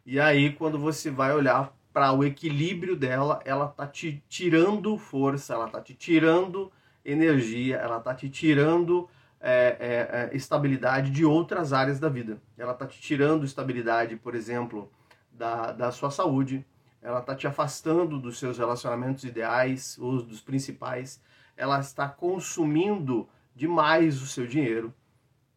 E 0.04 0.20
aí, 0.20 0.52
quando 0.52 0.78
você 0.78 1.10
vai 1.10 1.32
olhar 1.32 1.74
para 1.94 2.12
o 2.12 2.22
equilíbrio 2.22 2.94
dela, 2.94 3.40
ela 3.44 3.68
tá 3.68 3.86
te 3.86 4.22
tirando 4.28 4.98
força, 4.98 5.54
ela 5.54 5.66
tá 5.66 5.80
te 5.80 5.94
tirando 5.94 6.70
energia, 7.02 7.76
ela 7.76 7.98
tá 7.98 8.14
te 8.14 8.28
tirando 8.28 9.08
é, 9.40 9.76
é, 9.80 10.30
é, 10.32 10.36
estabilidade 10.36 11.10
de 11.10 11.24
outras 11.24 11.72
áreas 11.72 11.98
da 11.98 12.10
vida. 12.10 12.36
Ela 12.58 12.74
tá 12.74 12.86
te 12.86 13.00
tirando 13.00 13.46
estabilidade, 13.46 14.14
por 14.14 14.34
exemplo, 14.34 14.92
da, 15.32 15.72
da 15.72 15.90
sua 15.90 16.10
saúde, 16.10 16.66
ela 17.02 17.20
tá 17.20 17.34
te 17.34 17.46
afastando 17.46 18.18
dos 18.18 18.38
seus 18.38 18.58
relacionamentos 18.58 19.24
ideais, 19.24 19.98
ou 19.98 20.22
dos 20.22 20.40
principais, 20.40 21.22
ela 21.56 21.80
está 21.80 22.08
consumindo 22.08 23.28
demais 23.54 24.22
o 24.22 24.26
seu 24.26 24.46
dinheiro, 24.46 24.94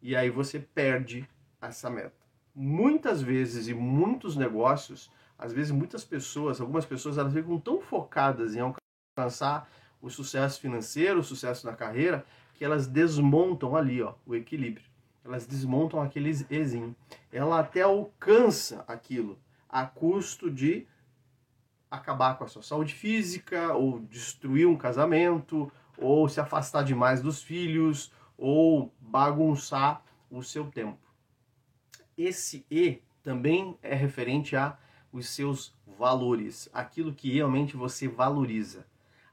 e 0.02 0.14
aí 0.14 0.30
você 0.30 0.58
perde 0.58 1.28
essa 1.60 1.88
meta 1.88 2.24
muitas 2.54 3.20
vezes 3.20 3.66
e 3.66 3.74
muitos 3.74 4.36
negócios, 4.36 5.10
às 5.36 5.52
vezes 5.52 5.72
muitas 5.72 6.04
pessoas, 6.04 6.60
algumas 6.60 6.86
pessoas, 6.86 7.18
elas 7.18 7.32
ficam 7.32 7.58
tão 7.58 7.80
focadas 7.80 8.54
em 8.54 8.60
alcançar 8.60 9.68
o 10.00 10.08
sucesso 10.08 10.60
financeiro, 10.60 11.18
o 11.18 11.24
sucesso 11.24 11.66
na 11.66 11.72
carreira, 11.72 12.24
que 12.54 12.64
elas 12.64 12.86
desmontam 12.86 13.74
ali, 13.74 14.00
ó, 14.00 14.14
o 14.24 14.34
equilíbrio. 14.34 14.86
Elas 15.24 15.46
desmontam 15.46 16.00
aquele 16.00 16.30
exim. 16.50 16.94
Ela 17.32 17.60
até 17.60 17.80
alcança 17.80 18.84
aquilo 18.86 19.38
a 19.68 19.86
custo 19.86 20.50
de 20.50 20.86
acabar 21.94 22.36
com 22.36 22.44
a 22.44 22.48
sua 22.48 22.62
saúde 22.62 22.94
física, 22.94 23.74
ou 23.74 24.00
destruir 24.00 24.66
um 24.66 24.76
casamento, 24.76 25.70
ou 25.96 26.28
se 26.28 26.40
afastar 26.40 26.82
demais 26.82 27.22
dos 27.22 27.42
filhos, 27.42 28.12
ou 28.36 28.92
bagunçar 29.00 30.02
o 30.30 30.42
seu 30.42 30.66
tempo. 30.70 30.98
Esse 32.16 32.64
E 32.70 33.02
também 33.22 33.78
é 33.82 33.94
referente 33.94 34.56
a 34.56 34.78
os 35.12 35.28
seus 35.28 35.72
valores, 35.98 36.68
aquilo 36.72 37.14
que 37.14 37.32
realmente 37.32 37.76
você 37.76 38.08
valoriza, 38.08 38.84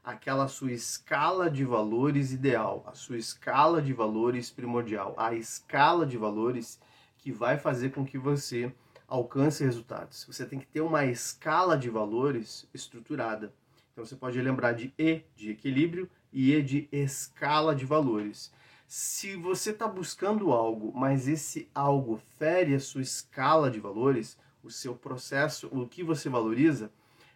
aquela 0.04 0.46
sua 0.46 0.70
escala 0.70 1.50
de 1.50 1.64
valores 1.64 2.32
ideal, 2.32 2.84
a 2.86 2.94
sua 2.94 3.16
escala 3.16 3.82
de 3.82 3.92
valores 3.92 4.48
primordial, 4.48 5.12
a 5.18 5.34
escala 5.34 6.06
de 6.06 6.16
valores 6.16 6.80
que 7.18 7.32
vai 7.32 7.58
fazer 7.58 7.90
com 7.90 8.04
que 8.04 8.16
você 8.16 8.72
alcance 9.12 9.62
resultados. 9.62 10.24
Você 10.24 10.46
tem 10.46 10.58
que 10.58 10.66
ter 10.66 10.80
uma 10.80 11.04
escala 11.04 11.76
de 11.76 11.90
valores 11.90 12.66
estruturada. 12.72 13.52
Então 13.92 14.04
você 14.06 14.16
pode 14.16 14.40
lembrar 14.40 14.72
de 14.72 14.92
E 14.98 15.22
de 15.36 15.50
equilíbrio 15.50 16.08
e 16.32 16.54
E 16.54 16.62
de 16.62 16.88
escala 16.90 17.74
de 17.76 17.84
valores. 17.84 18.50
Se 18.86 19.36
você 19.36 19.70
está 19.70 19.86
buscando 19.86 20.50
algo, 20.50 20.92
mas 20.94 21.28
esse 21.28 21.68
algo 21.74 22.16
fere 22.38 22.74
a 22.74 22.80
sua 22.80 23.02
escala 23.02 23.70
de 23.70 23.78
valores, 23.78 24.38
o 24.62 24.70
seu 24.70 24.94
processo, 24.94 25.68
o 25.70 25.86
que 25.86 26.02
você 26.02 26.30
valoriza, 26.30 26.90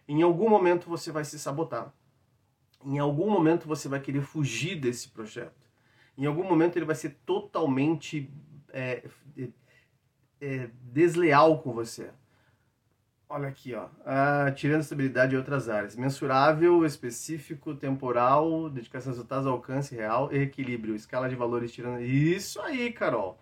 em 0.07 0.23
algum 0.23 0.49
momento 0.49 0.89
você 0.89 1.11
vai 1.11 1.25
se 1.25 1.37
sabotar. 1.37 1.93
Em 2.83 2.97
algum 2.97 3.29
momento 3.29 3.67
você 3.67 3.87
vai 3.87 3.99
querer 3.99 4.21
fugir 4.21 4.79
desse 4.79 5.09
projeto. 5.09 5.67
Em 6.17 6.25
algum 6.25 6.43
momento 6.43 6.75
ele 6.75 6.85
vai 6.85 6.95
ser 6.95 7.17
totalmente 7.23 8.31
é, 8.69 9.07
é, 10.41 10.69
desleal 10.83 11.61
com 11.61 11.73
você. 11.73 12.09
Olha 13.29 13.49
aqui, 13.49 13.73
ó. 13.73 13.87
Ah, 14.05 14.51
tirando 14.55 14.81
estabilidade 14.81 15.35
em 15.35 15.37
outras 15.37 15.67
áreas. 15.67 15.97
Mensurável, 15.97 16.85
específico, 16.85 17.75
temporal, 17.75 18.69
dedicação 18.69 19.11
a 19.11 19.13
resultados, 19.13 19.45
alcance 19.45 19.93
real 19.93 20.31
e 20.31 20.37
equilíbrio. 20.37 20.95
Escala 20.95 21.27
de 21.27 21.35
valores 21.35 21.71
tirando. 21.73 22.01
Isso 22.01 22.61
aí, 22.61 22.91
Carol. 22.93 23.37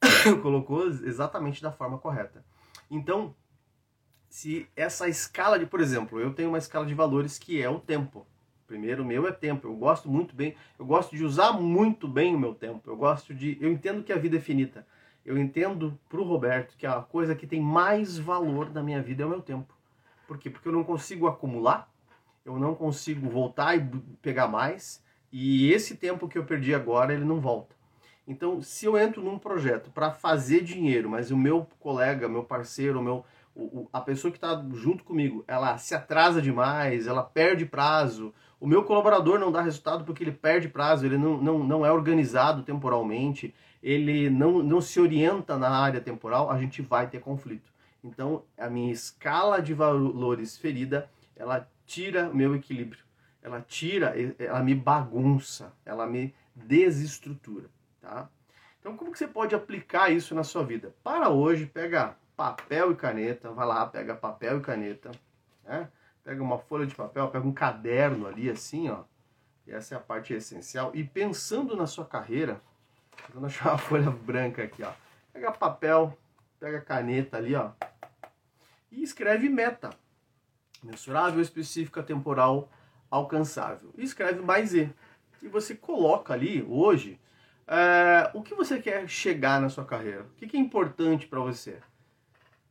Colocou 0.42 0.88
exatamente 0.88 1.62
da 1.62 1.70
forma 1.70 1.98
correta. 1.98 2.44
Então, 2.90 3.32
se 4.28 4.68
essa 4.74 5.08
escala 5.08 5.56
de, 5.56 5.66
por 5.66 5.80
exemplo, 5.80 6.18
eu 6.18 6.34
tenho 6.34 6.48
uma 6.48 6.58
escala 6.58 6.84
de 6.84 6.94
valores 6.94 7.38
que 7.38 7.62
é 7.62 7.70
o 7.70 7.78
tempo. 7.78 8.26
Primeiro, 8.66 9.04
o 9.04 9.06
meu 9.06 9.28
é 9.28 9.32
tempo. 9.32 9.68
Eu 9.68 9.76
gosto 9.76 10.08
muito 10.10 10.34
bem, 10.34 10.56
eu 10.76 10.84
gosto 10.84 11.14
de 11.14 11.22
usar 11.22 11.52
muito 11.52 12.08
bem 12.08 12.34
o 12.34 12.38
meu 12.40 12.54
tempo. 12.56 12.90
Eu 12.90 12.96
gosto 12.96 13.32
de, 13.32 13.56
eu 13.60 13.70
entendo 13.70 14.02
que 14.02 14.12
a 14.12 14.18
vida 14.18 14.36
é 14.36 14.40
finita 14.40 14.84
eu 15.26 15.36
entendo 15.36 15.98
para 16.08 16.20
o 16.20 16.24
Roberto 16.24 16.76
que 16.76 16.86
a 16.86 17.02
coisa 17.02 17.34
que 17.34 17.48
tem 17.48 17.60
mais 17.60 18.16
valor 18.16 18.72
na 18.72 18.80
minha 18.80 19.02
vida 19.02 19.24
é 19.24 19.26
o 19.26 19.28
meu 19.28 19.42
tempo. 19.42 19.74
Por 20.26 20.38
quê? 20.38 20.48
Porque 20.48 20.68
eu 20.68 20.72
não 20.72 20.84
consigo 20.84 21.26
acumular, 21.26 21.90
eu 22.44 22.56
não 22.58 22.76
consigo 22.76 23.28
voltar 23.28 23.76
e 23.76 23.84
pegar 24.22 24.46
mais, 24.46 25.04
e 25.32 25.72
esse 25.72 25.96
tempo 25.96 26.28
que 26.28 26.38
eu 26.38 26.44
perdi 26.44 26.72
agora, 26.72 27.12
ele 27.12 27.24
não 27.24 27.40
volta. 27.40 27.74
Então, 28.26 28.62
se 28.62 28.86
eu 28.86 28.96
entro 28.96 29.22
num 29.22 29.38
projeto 29.38 29.90
para 29.90 30.12
fazer 30.12 30.62
dinheiro, 30.62 31.10
mas 31.10 31.32
o 31.32 31.36
meu 31.36 31.66
colega, 31.80 32.28
meu 32.28 32.44
parceiro, 32.44 33.02
meu, 33.02 33.24
o, 33.54 33.88
a 33.92 34.00
pessoa 34.00 34.30
que 34.30 34.36
está 34.36 34.64
junto 34.74 35.02
comigo, 35.02 35.44
ela 35.48 35.76
se 35.78 35.94
atrasa 35.94 36.40
demais, 36.40 37.06
ela 37.06 37.22
perde 37.22 37.66
prazo, 37.66 38.32
o 38.60 38.66
meu 38.66 38.84
colaborador 38.84 39.38
não 39.38 39.52
dá 39.52 39.60
resultado 39.60 40.04
porque 40.04 40.22
ele 40.22 40.32
perde 40.32 40.68
prazo, 40.68 41.04
ele 41.04 41.18
não, 41.18 41.36
não, 41.36 41.58
não 41.58 41.86
é 41.86 41.92
organizado 41.92 42.62
temporalmente, 42.62 43.54
ele 43.86 44.28
não, 44.28 44.64
não 44.64 44.80
se 44.80 44.98
orienta 44.98 45.56
na 45.56 45.70
área 45.70 46.00
temporal, 46.00 46.50
a 46.50 46.58
gente 46.58 46.82
vai 46.82 47.08
ter 47.08 47.20
conflito. 47.20 47.70
Então, 48.02 48.42
a 48.58 48.68
minha 48.68 48.92
escala 48.92 49.62
de 49.62 49.72
valores 49.72 50.58
ferida, 50.58 51.08
ela 51.36 51.70
tira 51.86 52.28
meu 52.28 52.56
equilíbrio. 52.56 53.04
Ela 53.40 53.60
tira, 53.60 54.12
ela 54.40 54.60
me 54.60 54.74
bagunça, 54.74 55.72
ela 55.84 56.04
me 56.04 56.34
desestrutura, 56.52 57.70
tá? 58.00 58.28
Então, 58.80 58.96
como 58.96 59.12
que 59.12 59.18
você 59.18 59.28
pode 59.28 59.54
aplicar 59.54 60.10
isso 60.10 60.34
na 60.34 60.42
sua 60.42 60.64
vida? 60.64 60.92
Para 61.04 61.28
hoje, 61.28 61.64
pega 61.64 62.16
papel 62.36 62.90
e 62.90 62.96
caneta, 62.96 63.52
vai 63.52 63.66
lá, 63.68 63.86
pega 63.86 64.16
papel 64.16 64.58
e 64.58 64.62
caneta, 64.62 65.12
né? 65.64 65.88
Pega 66.24 66.42
uma 66.42 66.58
folha 66.58 66.86
de 66.86 66.94
papel, 66.96 67.28
pega 67.28 67.46
um 67.46 67.52
caderno 67.52 68.26
ali 68.26 68.50
assim, 68.50 68.88
ó. 68.88 69.04
E 69.64 69.70
essa 69.70 69.94
é 69.94 69.96
a 69.96 70.00
parte 70.00 70.34
essencial. 70.34 70.90
E 70.92 71.04
pensando 71.04 71.76
na 71.76 71.86
sua 71.86 72.04
carreira, 72.04 72.60
Vou 73.34 73.46
achar 73.46 73.70
uma 73.70 73.78
folha 73.78 74.10
branca 74.10 74.62
aqui, 74.62 74.82
ó. 74.82 74.92
Pega 75.32 75.52
papel, 75.52 76.16
pega 76.58 76.80
caneta 76.80 77.36
ali, 77.36 77.54
ó. 77.54 77.70
E 78.90 79.02
escreve 79.02 79.48
meta. 79.48 79.90
Mensurável, 80.82 81.40
específica, 81.40 82.02
temporal, 82.02 82.70
alcançável. 83.10 83.92
E 83.96 84.04
escreve 84.04 84.40
mais 84.40 84.74
E. 84.74 84.90
E 85.42 85.48
você 85.48 85.74
coloca 85.74 86.32
ali, 86.32 86.64
hoje, 86.68 87.20
é, 87.66 88.30
o 88.32 88.42
que 88.42 88.54
você 88.54 88.80
quer 88.80 89.08
chegar 89.08 89.60
na 89.60 89.68
sua 89.68 89.84
carreira. 89.84 90.22
O 90.22 90.34
que, 90.36 90.46
que 90.46 90.56
é 90.56 90.60
importante 90.60 91.26
para 91.26 91.40
você. 91.40 91.78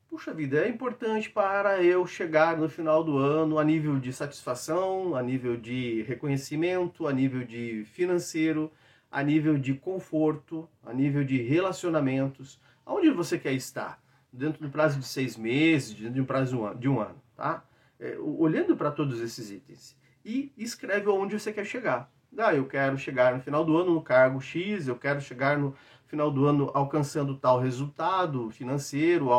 Puxa 0.09 0.33
vida, 0.33 0.59
é 0.59 0.69
importante 0.69 1.29
para 1.29 1.83
eu 1.83 2.07
chegar 2.07 2.55
no 2.55 2.69
final 2.69 3.03
do 3.03 3.17
ano 3.17 3.59
a 3.59 3.63
nível 3.63 3.99
de 3.99 4.13
satisfação, 4.13 5.15
a 5.15 5.21
nível 5.21 5.57
de 5.57 6.03
reconhecimento, 6.03 7.05
a 7.05 7.11
nível 7.11 7.43
de 7.43 7.83
financeiro, 7.85 8.71
a 9.15 9.23
nível 9.23 9.57
de 9.57 9.73
conforto, 9.73 10.67
a 10.85 10.91
nível 10.93 11.23
de 11.23 11.41
relacionamentos. 11.41 12.59
Aonde 12.85 13.09
você 13.11 13.39
quer 13.39 13.53
estar? 13.53 13.97
Dentro 14.29 14.61
do 14.61 14.69
prazo 14.69 14.99
de 14.99 15.05
seis 15.05 15.37
meses, 15.37 15.93
dentro 15.93 16.15
de 16.15 16.21
um 16.21 16.25
prazo 16.25 16.75
de 16.75 16.89
um 16.89 16.99
ano, 16.99 17.15
tá? 17.33 17.63
É, 17.97 18.17
olhando 18.19 18.75
para 18.75 18.91
todos 18.91 19.21
esses 19.21 19.49
itens 19.49 19.97
e 20.25 20.51
escreve 20.57 21.07
onde 21.07 21.39
você 21.39 21.53
quer 21.53 21.63
chegar. 21.63 22.11
Ah, 22.37 22.53
eu 22.53 22.65
quero 22.65 22.97
chegar 22.97 23.33
no 23.33 23.39
final 23.39 23.63
do 23.63 23.77
ano 23.77 23.93
no 23.93 24.01
cargo 24.01 24.41
X, 24.41 24.89
eu 24.89 24.97
quero 24.97 25.21
chegar 25.21 25.57
no 25.57 25.73
final 26.07 26.29
do 26.29 26.45
ano 26.45 26.69
alcançando 26.73 27.37
tal 27.37 27.57
resultado 27.57 28.49
financeiro, 28.51 29.29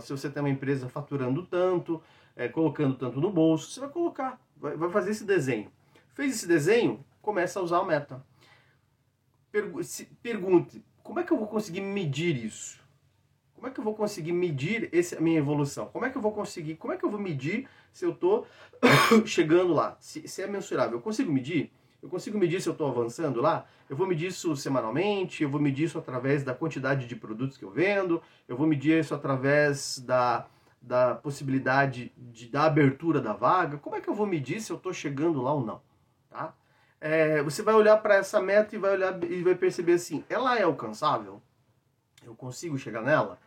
se 0.00 0.10
você 0.10 0.30
tem 0.30 0.42
uma 0.42 0.48
empresa 0.48 0.88
faturando 0.88 1.44
tanto, 1.44 2.02
é, 2.34 2.48
colocando 2.48 2.94
tanto 2.94 3.20
no 3.20 3.30
bolso, 3.30 3.70
você 3.70 3.80
vai 3.80 3.90
colocar, 3.90 4.40
vai, 4.56 4.78
vai 4.78 4.88
fazer 4.88 5.10
esse 5.10 5.26
desenho. 5.26 5.70
Fez 6.14 6.34
esse 6.36 6.48
desenho, 6.48 7.04
começa 7.20 7.60
a 7.60 7.62
usar 7.62 7.80
a 7.80 7.84
meta. 7.84 8.24
Pergunte, 10.22 10.84
como 11.02 11.20
é 11.20 11.22
que 11.22 11.32
eu 11.32 11.38
vou 11.38 11.46
conseguir 11.46 11.80
medir 11.80 12.36
isso? 12.44 12.84
Como 13.54 13.66
é 13.66 13.70
que 13.70 13.80
eu 13.80 13.84
vou 13.84 13.94
conseguir 13.94 14.32
medir 14.32 14.88
esse, 14.92 15.16
a 15.16 15.20
minha 15.20 15.38
evolução? 15.38 15.86
Como 15.86 16.04
é 16.04 16.10
que 16.10 16.18
eu 16.18 16.22
vou 16.22 16.32
conseguir, 16.32 16.76
como 16.76 16.92
é 16.92 16.96
que 16.96 17.04
eu 17.04 17.10
vou 17.10 17.18
medir 17.18 17.66
se 17.90 18.04
eu 18.04 18.10
estou 18.10 18.46
chegando 19.24 19.72
lá? 19.72 19.96
Se, 19.98 20.28
se 20.28 20.42
é 20.42 20.46
mensurável, 20.46 20.98
eu 20.98 21.02
consigo 21.02 21.32
medir? 21.32 21.72
Eu 22.02 22.08
consigo 22.10 22.38
medir 22.38 22.60
se 22.60 22.68
eu 22.68 22.72
estou 22.72 22.88
avançando 22.88 23.40
lá? 23.40 23.66
Eu 23.88 23.96
vou 23.96 24.06
medir 24.06 24.28
isso 24.28 24.54
semanalmente, 24.56 25.42
eu 25.42 25.48
vou 25.48 25.60
medir 25.60 25.84
isso 25.84 25.98
através 25.98 26.44
da 26.44 26.54
quantidade 26.54 27.06
de 27.06 27.16
produtos 27.16 27.56
que 27.56 27.64
eu 27.64 27.70
vendo, 27.70 28.22
eu 28.46 28.56
vou 28.56 28.66
medir 28.66 29.00
isso 29.00 29.14
através 29.14 29.98
da, 30.00 30.46
da 30.80 31.14
possibilidade 31.14 32.12
de, 32.16 32.48
da 32.48 32.64
abertura 32.64 33.20
da 33.20 33.32
vaga. 33.32 33.78
Como 33.78 33.96
é 33.96 34.00
que 34.00 34.08
eu 34.08 34.14
vou 34.14 34.26
medir 34.26 34.60
se 34.60 34.70
eu 34.70 34.76
estou 34.76 34.92
chegando 34.92 35.40
lá 35.40 35.54
ou 35.54 35.64
não? 35.64 35.80
Tá? 36.28 36.54
É, 37.00 37.42
você 37.42 37.62
vai 37.62 37.74
olhar 37.74 37.96
para 37.98 38.16
essa 38.16 38.40
meta 38.40 38.74
e 38.74 38.78
vai 38.78 38.92
olhar 38.92 39.22
e 39.24 39.42
vai 39.42 39.54
perceber 39.54 39.94
assim, 39.94 40.24
ela 40.28 40.58
é 40.58 40.62
alcançável? 40.62 41.42
Eu 42.24 42.34
consigo 42.34 42.78
chegar 42.78 43.02
nela? 43.02 43.38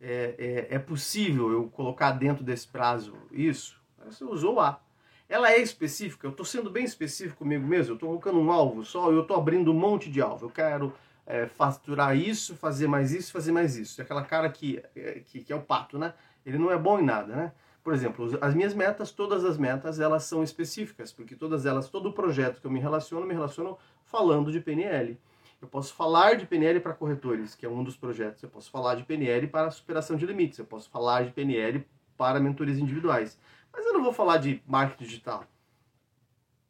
É, 0.00 0.66
é, 0.70 0.74
é 0.76 0.78
possível 0.78 1.50
eu 1.50 1.68
colocar 1.68 2.12
dentro 2.12 2.44
desse 2.44 2.68
prazo 2.68 3.14
isso? 3.32 3.80
Você 4.04 4.24
usou 4.24 4.60
A 4.60 4.80
ela 5.28 5.50
é 5.50 5.58
específica, 5.58 6.26
eu 6.26 6.30
estou 6.30 6.46
sendo 6.46 6.70
bem 6.70 6.84
específico 6.84 7.38
comigo 7.38 7.66
mesmo, 7.66 7.92
eu 7.92 7.94
estou 7.94 8.08
colocando 8.08 8.38
um 8.38 8.50
alvo 8.50 8.84
só, 8.84 9.10
eu 9.10 9.22
estou 9.22 9.36
abrindo 9.36 9.72
um 9.72 9.78
monte 9.78 10.08
de 10.08 10.20
alvo, 10.20 10.46
eu 10.46 10.50
quero 10.50 10.92
é, 11.26 11.46
faturar 11.46 12.16
isso, 12.16 12.54
fazer 12.54 12.86
mais 12.86 13.12
isso, 13.12 13.32
fazer 13.32 13.50
mais 13.50 13.76
isso. 13.76 14.00
Aquela 14.00 14.24
cara 14.24 14.48
que, 14.48 14.80
é, 14.94 15.20
que, 15.24 15.40
que, 15.40 15.52
é 15.52 15.56
o 15.56 15.60
pato, 15.60 15.98
né? 15.98 16.14
Ele 16.44 16.58
não 16.58 16.70
é 16.70 16.78
bom 16.78 17.00
em 17.00 17.04
nada, 17.04 17.34
né? 17.34 17.52
Por 17.86 17.94
exemplo, 17.94 18.28
as 18.40 18.52
minhas 18.52 18.74
metas, 18.74 19.12
todas 19.12 19.44
as 19.44 19.56
metas, 19.56 20.00
elas 20.00 20.24
são 20.24 20.42
específicas, 20.42 21.12
porque 21.12 21.36
todas 21.36 21.64
elas, 21.64 21.88
todo 21.88 22.12
projeto 22.12 22.60
que 22.60 22.66
eu 22.66 22.70
me 22.72 22.80
relaciono, 22.80 23.24
me 23.24 23.32
relaciono 23.32 23.78
falando 24.04 24.50
de 24.50 24.58
PNL. 24.58 25.16
Eu 25.62 25.68
posso 25.68 25.94
falar 25.94 26.34
de 26.34 26.46
PNL 26.46 26.80
para 26.80 26.94
corretores, 26.94 27.54
que 27.54 27.64
é 27.64 27.68
um 27.68 27.84
dos 27.84 27.96
projetos. 27.96 28.42
Eu 28.42 28.48
posso 28.48 28.72
falar 28.72 28.96
de 28.96 29.04
PNL 29.04 29.46
para 29.46 29.70
superação 29.70 30.16
de 30.16 30.26
limites. 30.26 30.58
Eu 30.58 30.64
posso 30.64 30.90
falar 30.90 31.26
de 31.26 31.30
PNL 31.30 31.86
para 32.16 32.40
mentorias 32.40 32.76
individuais. 32.76 33.38
Mas 33.72 33.86
eu 33.86 33.92
não 33.92 34.02
vou 34.02 34.12
falar 34.12 34.38
de 34.38 34.60
marketing 34.66 35.04
digital. 35.04 35.44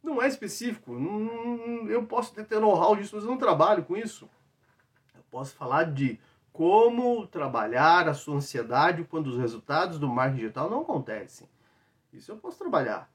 Não 0.02 0.20
é 0.20 0.28
específico. 0.28 0.92
Eu 1.88 2.04
posso 2.04 2.34
ter 2.34 2.60
know-how 2.60 2.94
disso, 2.94 3.16
mas 3.16 3.24
eu 3.24 3.30
não 3.30 3.38
trabalho 3.38 3.86
com 3.86 3.96
isso. 3.96 4.28
Eu 5.14 5.22
posso 5.30 5.54
falar 5.54 5.84
de 5.84 6.20
como 6.56 7.26
trabalhar 7.26 8.08
a 8.08 8.14
sua 8.14 8.36
ansiedade 8.36 9.04
quando 9.04 9.26
os 9.26 9.36
resultados 9.36 9.98
do 9.98 10.08
marketing 10.08 10.40
digital 10.40 10.70
não 10.70 10.80
acontecem. 10.80 11.46
Isso 12.10 12.32
eu 12.32 12.38
posso 12.38 12.56
trabalhar. 12.56 13.12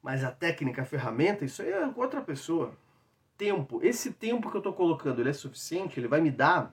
Mas 0.00 0.22
a 0.22 0.30
técnica, 0.30 0.82
a 0.82 0.84
ferramenta, 0.84 1.44
isso 1.44 1.60
aí 1.60 1.72
é 1.72 1.92
outra 1.96 2.20
pessoa. 2.20 2.72
Tempo. 3.36 3.80
Esse 3.82 4.12
tempo 4.12 4.48
que 4.48 4.56
eu 4.56 4.60
estou 4.60 4.72
colocando, 4.72 5.20
ele 5.20 5.30
é 5.30 5.32
suficiente? 5.32 5.98
Ele 5.98 6.06
vai 6.06 6.20
me 6.20 6.30
dar 6.30 6.72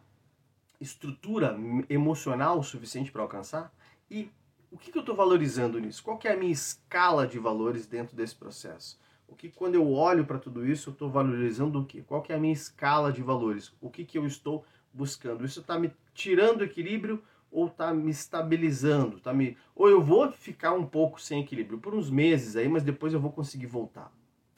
estrutura 0.79 1.57
emocional 1.89 2.61
suficiente 2.61 3.11
para 3.11 3.23
alcançar? 3.23 3.73
E 4.11 4.29
o 4.69 4.77
que, 4.77 4.91
que 4.91 4.97
eu 4.99 5.01
estou 5.01 5.15
valorizando 5.15 5.79
nisso? 5.79 6.03
Qual 6.03 6.19
é 6.23 6.33
a 6.33 6.37
minha 6.37 6.53
escala 6.53 7.25
de 7.25 7.39
valores 7.39 7.87
dentro 7.87 8.15
desse 8.15 8.35
processo? 8.35 8.99
O 9.27 9.35
que 9.35 9.49
quando 9.49 9.73
eu 9.73 9.91
olho 9.91 10.23
para 10.23 10.37
tudo 10.37 10.67
isso, 10.67 10.91
eu 10.91 10.93
estou 10.93 11.09
valorizando 11.09 11.81
o 11.81 11.85
quê? 11.85 12.03
Qual 12.05 12.23
é 12.29 12.35
a 12.35 12.39
minha 12.39 12.53
escala 12.53 13.11
de 13.11 13.23
valores? 13.23 13.73
O 13.81 13.89
que, 13.89 14.05
que 14.05 14.19
eu 14.19 14.27
estou 14.27 14.63
buscando? 14.93 15.45
Isso 15.45 15.59
está 15.61 15.77
me 15.77 15.91
tirando 16.13 16.63
equilíbrio 16.63 17.23
ou 17.51 17.67
está 17.67 17.93
me 17.93 18.11
estabilizando? 18.11 19.19
Tá 19.19 19.33
me... 19.33 19.57
Ou 19.75 19.89
eu 19.89 20.01
vou 20.01 20.31
ficar 20.31 20.73
um 20.73 20.85
pouco 20.85 21.19
sem 21.21 21.41
equilíbrio 21.41 21.79
por 21.79 21.95
uns 21.95 22.09
meses 22.09 22.55
aí, 22.55 22.67
mas 22.67 22.83
depois 22.83 23.13
eu 23.13 23.19
vou 23.19 23.31
conseguir 23.31 23.65
voltar. 23.65 24.11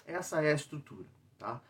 Essa 0.05 0.41
é 0.41 0.51
a 0.51 0.55
estrutura, 0.55 1.05
tá? 1.37 1.61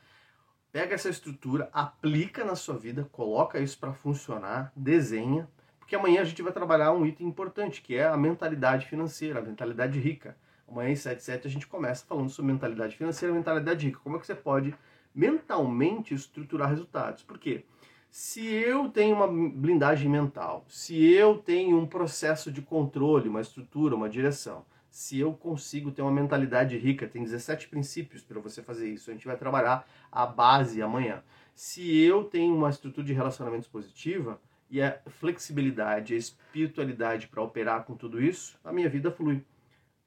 Pega 0.71 0.95
essa 0.95 1.09
estrutura, 1.09 1.69
aplica 1.73 2.45
na 2.45 2.55
sua 2.55 2.77
vida, 2.77 3.07
coloca 3.11 3.59
isso 3.59 3.77
para 3.77 3.93
funcionar, 3.93 4.71
desenha, 4.75 5.49
porque 5.77 5.95
amanhã 5.95 6.21
a 6.21 6.23
gente 6.23 6.41
vai 6.41 6.53
trabalhar 6.53 6.93
um 6.93 7.05
item 7.05 7.27
importante, 7.27 7.81
que 7.81 7.95
é 7.95 8.07
a 8.07 8.15
mentalidade 8.15 8.87
financeira, 8.87 9.39
a 9.39 9.43
mentalidade 9.43 9.99
rica. 9.99 10.37
Amanhã 10.65 10.91
em 10.91 10.95
77 10.95 11.47
a 11.47 11.49
gente 11.49 11.67
começa 11.67 12.05
falando 12.05 12.29
sobre 12.29 12.53
mentalidade 12.53 12.95
financeira, 12.95 13.35
mentalidade 13.35 13.85
rica. 13.85 13.99
Como 13.99 14.15
é 14.15 14.19
que 14.19 14.25
você 14.25 14.33
pode 14.33 14.73
mentalmente 15.13 16.13
estruturar 16.13 16.69
resultados? 16.69 17.23
Por 17.23 17.37
quê? 17.37 17.65
Se 18.11 18.45
eu 18.45 18.89
tenho 18.89 19.15
uma 19.15 19.25
blindagem 19.25 20.09
mental, 20.09 20.65
se 20.67 21.01
eu 21.13 21.37
tenho 21.37 21.79
um 21.79 21.87
processo 21.87 22.51
de 22.51 22.61
controle, 22.61 23.29
uma 23.29 23.39
estrutura, 23.39 23.95
uma 23.95 24.09
direção, 24.09 24.65
se 24.89 25.17
eu 25.17 25.31
consigo 25.31 25.91
ter 25.91 26.01
uma 26.01 26.11
mentalidade 26.11 26.77
rica, 26.77 27.07
tem 27.07 27.23
17 27.23 27.69
princípios 27.69 28.21
para 28.21 28.41
você 28.41 28.61
fazer 28.61 28.89
isso. 28.89 29.09
A 29.09 29.13
gente 29.13 29.25
vai 29.25 29.37
trabalhar 29.37 29.87
a 30.11 30.25
base 30.25 30.81
amanhã. 30.81 31.23
Se 31.55 31.99
eu 31.99 32.25
tenho 32.25 32.53
uma 32.53 32.69
estrutura 32.69 33.07
de 33.07 33.13
relacionamentos 33.13 33.69
positiva, 33.69 34.41
e 34.69 34.81
a 34.81 34.99
flexibilidade, 35.07 36.13
a 36.13 36.17
espiritualidade 36.17 37.27
para 37.27 37.41
operar 37.41 37.83
com 37.85 37.95
tudo 37.95 38.21
isso, 38.21 38.57
a 38.63 38.73
minha 38.73 38.89
vida 38.89 39.09
flui. 39.09 39.43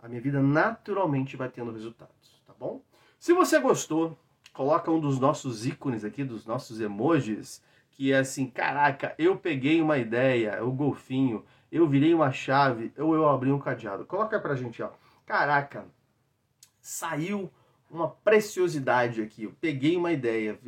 A 0.03 0.09
minha 0.09 0.21
vida 0.21 0.43
naturalmente 0.43 1.37
vai 1.37 1.49
tendo 1.51 1.73
resultados, 1.73 2.43
tá 2.47 2.55
bom? 2.59 2.83
Se 3.19 3.33
você 3.33 3.59
gostou, 3.61 4.19
coloca 4.53 4.91
um 4.91 5.01
dos 5.01 5.19
nossos 5.19 5.67
ícones 5.67 6.05
aqui, 6.05 6.23
dos 6.23 6.45
nossos 6.47 6.81
emojis, 6.81 7.63
que 7.95 8.13
é 8.13 8.19
assim, 8.19 8.47
caraca, 8.47 9.15
eu 9.17 9.37
peguei 9.37 9.81
uma 9.81 9.97
ideia, 9.97 10.63
o 10.65 10.73
golfinho, 10.73 11.45
eu 11.71 11.89
virei 11.89 12.13
uma 12.13 12.33
chave, 12.33 12.93
ou 12.99 13.15
eu 13.15 13.29
abri 13.29 13.51
um 13.53 13.59
cadeado. 13.59 14.05
Coloca 14.05 14.39
pra 14.39 14.57
gente, 14.57 14.83
ó. 14.83 14.91
Caraca, 15.25 15.87
saiu 16.81 17.51
uma 17.89 18.09
preciosidade 18.09 19.23
aqui. 19.23 19.45
Eu 19.45 19.55
peguei 19.61 19.97
uma 19.97 20.13
ideia, 20.13 20.59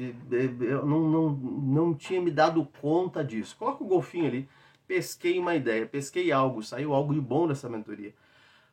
eu 0.61 0.87
não, 0.87 1.01
não, 1.01 1.31
não 1.31 1.95
tinha 1.95 2.21
me 2.21 2.31
dado 2.31 2.65
conta 2.81 3.25
disso. 3.25 3.57
Coloca 3.57 3.83
o 3.83 3.87
golfinho 3.87 4.27
ali, 4.27 4.49
pesquei 4.87 5.39
uma 5.39 5.57
ideia, 5.57 5.85
pesquei 5.85 6.31
algo, 6.31 6.63
saiu 6.63 6.95
algo 6.95 7.13
de 7.13 7.21
bom 7.21 7.49
dessa 7.49 7.69
mentoria. 7.69 8.15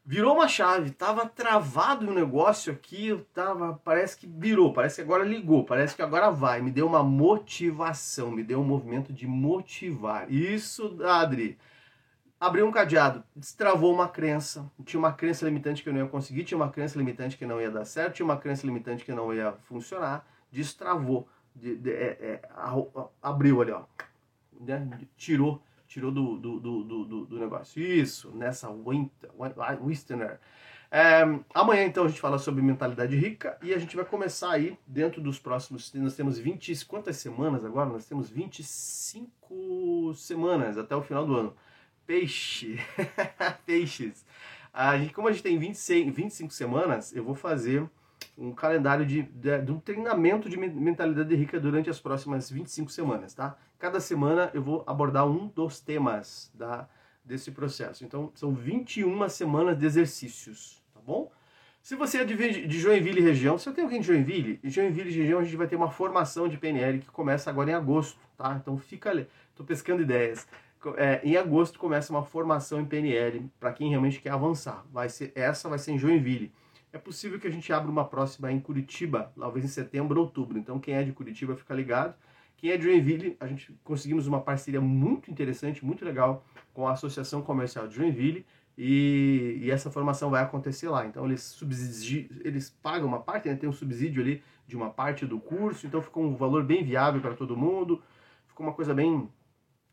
Virou 0.05 0.33
uma 0.35 0.49
chave, 0.49 0.91
tava 0.91 1.25
travado 1.29 2.09
o 2.09 2.13
negócio 2.13 2.73
aqui, 2.73 3.17
tava, 3.33 3.79
parece 3.85 4.17
que 4.17 4.27
virou, 4.27 4.73
parece 4.73 4.97
que 4.97 5.01
agora 5.01 5.23
ligou, 5.23 5.63
parece 5.63 5.95
que 5.95 6.01
agora 6.01 6.29
vai. 6.29 6.61
Me 6.61 6.71
deu 6.71 6.85
uma 6.85 7.01
motivação, 7.01 8.29
me 8.29 8.43
deu 8.43 8.59
um 8.59 8.65
movimento 8.65 9.13
de 9.13 9.25
motivar. 9.25 10.29
Isso, 10.29 11.01
Adri, 11.05 11.57
abriu 12.37 12.67
um 12.67 12.71
cadeado, 12.71 13.23
destravou 13.33 13.93
uma 13.93 14.09
crença. 14.09 14.69
Tinha 14.83 14.99
uma 14.99 15.13
crença 15.13 15.45
limitante 15.45 15.81
que 15.81 15.87
eu 15.87 15.93
não 15.93 16.01
ia 16.01 16.07
conseguir, 16.07 16.43
tinha 16.43 16.57
uma 16.57 16.69
crença 16.69 16.97
limitante 16.97 17.37
que 17.37 17.45
não 17.45 17.61
ia 17.61 17.71
dar 17.71 17.85
certo, 17.85 18.15
tinha 18.15 18.25
uma 18.25 18.37
crença 18.37 18.65
limitante 18.65 19.05
que 19.05 19.13
não 19.13 19.33
ia 19.33 19.53
funcionar. 19.53 20.27
Destravou, 20.51 21.29
de, 21.55 21.77
de, 21.77 21.91
é, 21.91 22.17
é, 22.19 22.49
abriu 23.21 23.61
ali, 23.61 23.71
ó. 23.71 23.83
Né? 24.59 24.85
Tirou, 25.15 25.63
tirou 25.93 26.11
do, 26.11 26.37
do, 26.37 26.59
do, 26.59 26.83
do, 26.83 27.25
do 27.25 27.39
negócio. 27.39 27.81
Isso, 27.81 28.31
nessa 28.31 28.67
Wistener. 29.81 30.39
É, 30.89 31.21
amanhã, 31.53 31.85
então, 31.85 32.05
a 32.05 32.07
gente 32.07 32.19
fala 32.19 32.37
sobre 32.37 32.61
mentalidade 32.61 33.15
rica 33.15 33.57
e 33.61 33.73
a 33.73 33.77
gente 33.79 33.95
vai 33.95 34.05
começar 34.05 34.51
aí 34.51 34.77
dentro 34.85 35.21
dos 35.21 35.39
próximos. 35.39 35.93
Nós 35.93 36.15
temos 36.15 36.37
20. 36.37 36.85
Quantas 36.85 37.17
semanas 37.17 37.63
agora? 37.63 37.89
Nós 37.89 38.05
temos 38.05 38.29
25 38.29 40.13
semanas 40.15 40.77
até 40.77 40.95
o 40.95 41.01
final 41.01 41.25
do 41.25 41.35
ano 41.35 41.55
peixe. 42.05 42.79
Peixes. 43.65 44.25
A 44.73 44.97
gente, 44.97 45.13
como 45.13 45.27
a 45.27 45.31
gente 45.31 45.43
tem 45.43 45.57
26, 45.57 46.13
25 46.13 46.51
semanas, 46.53 47.15
eu 47.15 47.23
vou 47.23 47.35
fazer 47.35 47.87
um 48.37 48.51
calendário 48.51 49.05
de, 49.05 49.23
de, 49.23 49.61
de, 49.61 49.71
um 49.71 49.79
treinamento 49.79 50.49
de 50.49 50.57
mentalidade 50.57 51.35
rica 51.35 51.59
durante 51.59 51.89
as 51.89 51.99
próximas 51.99 52.49
25 52.49 52.91
semanas, 52.91 53.33
tá? 53.33 53.55
Cada 53.77 53.99
semana 53.99 54.49
eu 54.53 54.61
vou 54.61 54.83
abordar 54.87 55.27
um 55.27 55.47
dos 55.47 55.79
temas 55.79 56.51
da, 56.53 56.87
desse 57.23 57.51
processo. 57.51 58.03
Então, 58.03 58.31
são 58.33 58.53
21 58.53 59.29
semanas 59.29 59.77
de 59.77 59.85
exercícios, 59.85 60.81
tá 60.93 60.99
bom? 61.05 61.31
Se 61.81 61.95
você 61.95 62.19
é 62.19 62.23
de, 62.23 62.65
de 62.65 62.79
Joinville 62.79 63.19
região, 63.19 63.57
se 63.57 63.67
eu 63.67 63.73
tenho 63.73 63.87
alguém 63.87 63.99
de 63.99 64.07
Joinville, 64.07 64.57
em 64.63 64.69
Joinville 64.69 65.11
região 65.11 65.39
a 65.39 65.43
gente 65.43 65.57
vai 65.57 65.67
ter 65.67 65.75
uma 65.75 65.91
formação 65.91 66.47
de 66.47 66.57
PNL 66.57 66.99
que 66.99 67.11
começa 67.11 67.49
agora 67.49 67.71
em 67.71 67.73
agosto, 67.73 68.17
tá? 68.37 68.57
Então 68.59 68.77
fica 68.77 69.09
ali, 69.09 69.27
tô 69.53 69.65
pescando 69.65 70.01
ideias. 70.01 70.47
É, 70.95 71.21
em 71.23 71.35
agosto 71.35 71.77
começa 71.77 72.11
uma 72.11 72.23
formação 72.23 72.79
em 72.79 72.85
PNL 72.85 73.49
para 73.59 73.73
quem 73.73 73.89
realmente 73.89 74.21
quer 74.21 74.31
avançar. 74.31 74.85
Vai 74.91 75.09
ser 75.09 75.33
essa 75.35 75.67
vai 75.67 75.77
ser 75.77 75.91
em 75.91 75.97
Joinville. 75.97 76.53
É 76.93 76.99
possível 76.99 77.39
que 77.39 77.47
a 77.47 77.49
gente 77.49 77.73
abra 77.73 77.89
uma 77.89 78.05
próxima 78.05 78.51
em 78.51 78.59
Curitiba, 78.59 79.33
talvez 79.35 79.65
em 79.65 79.67
setembro 79.67 80.19
ou 80.19 80.27
outubro. 80.27 80.59
Então, 80.59 80.79
quem 80.79 80.93
é 80.93 81.01
de 81.01 81.11
Curitiba 81.11 81.55
fica 81.55 81.73
ligado. 81.73 82.13
Quem 82.55 82.69
é 82.69 82.77
de 82.77 82.83
Joinville, 82.83 83.35
a 83.39 83.47
gente 83.47 83.75
conseguimos 83.83 84.27
uma 84.27 84.39
parceria 84.39 84.79
muito 84.79 85.31
interessante, 85.31 85.83
muito 85.83 86.05
legal 86.05 86.45
com 86.71 86.87
a 86.87 86.91
Associação 86.91 87.41
Comercial 87.41 87.87
de 87.87 87.95
Joinville 87.95 88.45
e, 88.77 89.57
e 89.63 89.71
essa 89.71 89.89
formação 89.89 90.29
vai 90.29 90.43
acontecer 90.43 90.87
lá. 90.87 91.03
Então, 91.07 91.25
eles, 91.25 91.41
subsidi, 91.41 92.29
eles 92.43 92.69
pagam 92.69 93.07
uma 93.07 93.19
parte, 93.19 93.49
né? 93.49 93.55
tem 93.55 93.67
um 93.67 93.73
subsídio 93.73 94.21
ali 94.21 94.43
de 94.67 94.77
uma 94.77 94.91
parte 94.91 95.25
do 95.25 95.39
curso, 95.39 95.87
então 95.87 95.99
ficou 95.99 96.23
um 96.23 96.35
valor 96.35 96.63
bem 96.63 96.83
viável 96.83 97.19
para 97.19 97.33
todo 97.33 97.57
mundo. 97.57 98.03
Ficou 98.45 98.67
uma 98.67 98.73
coisa 98.73 98.93
bem, 98.93 99.27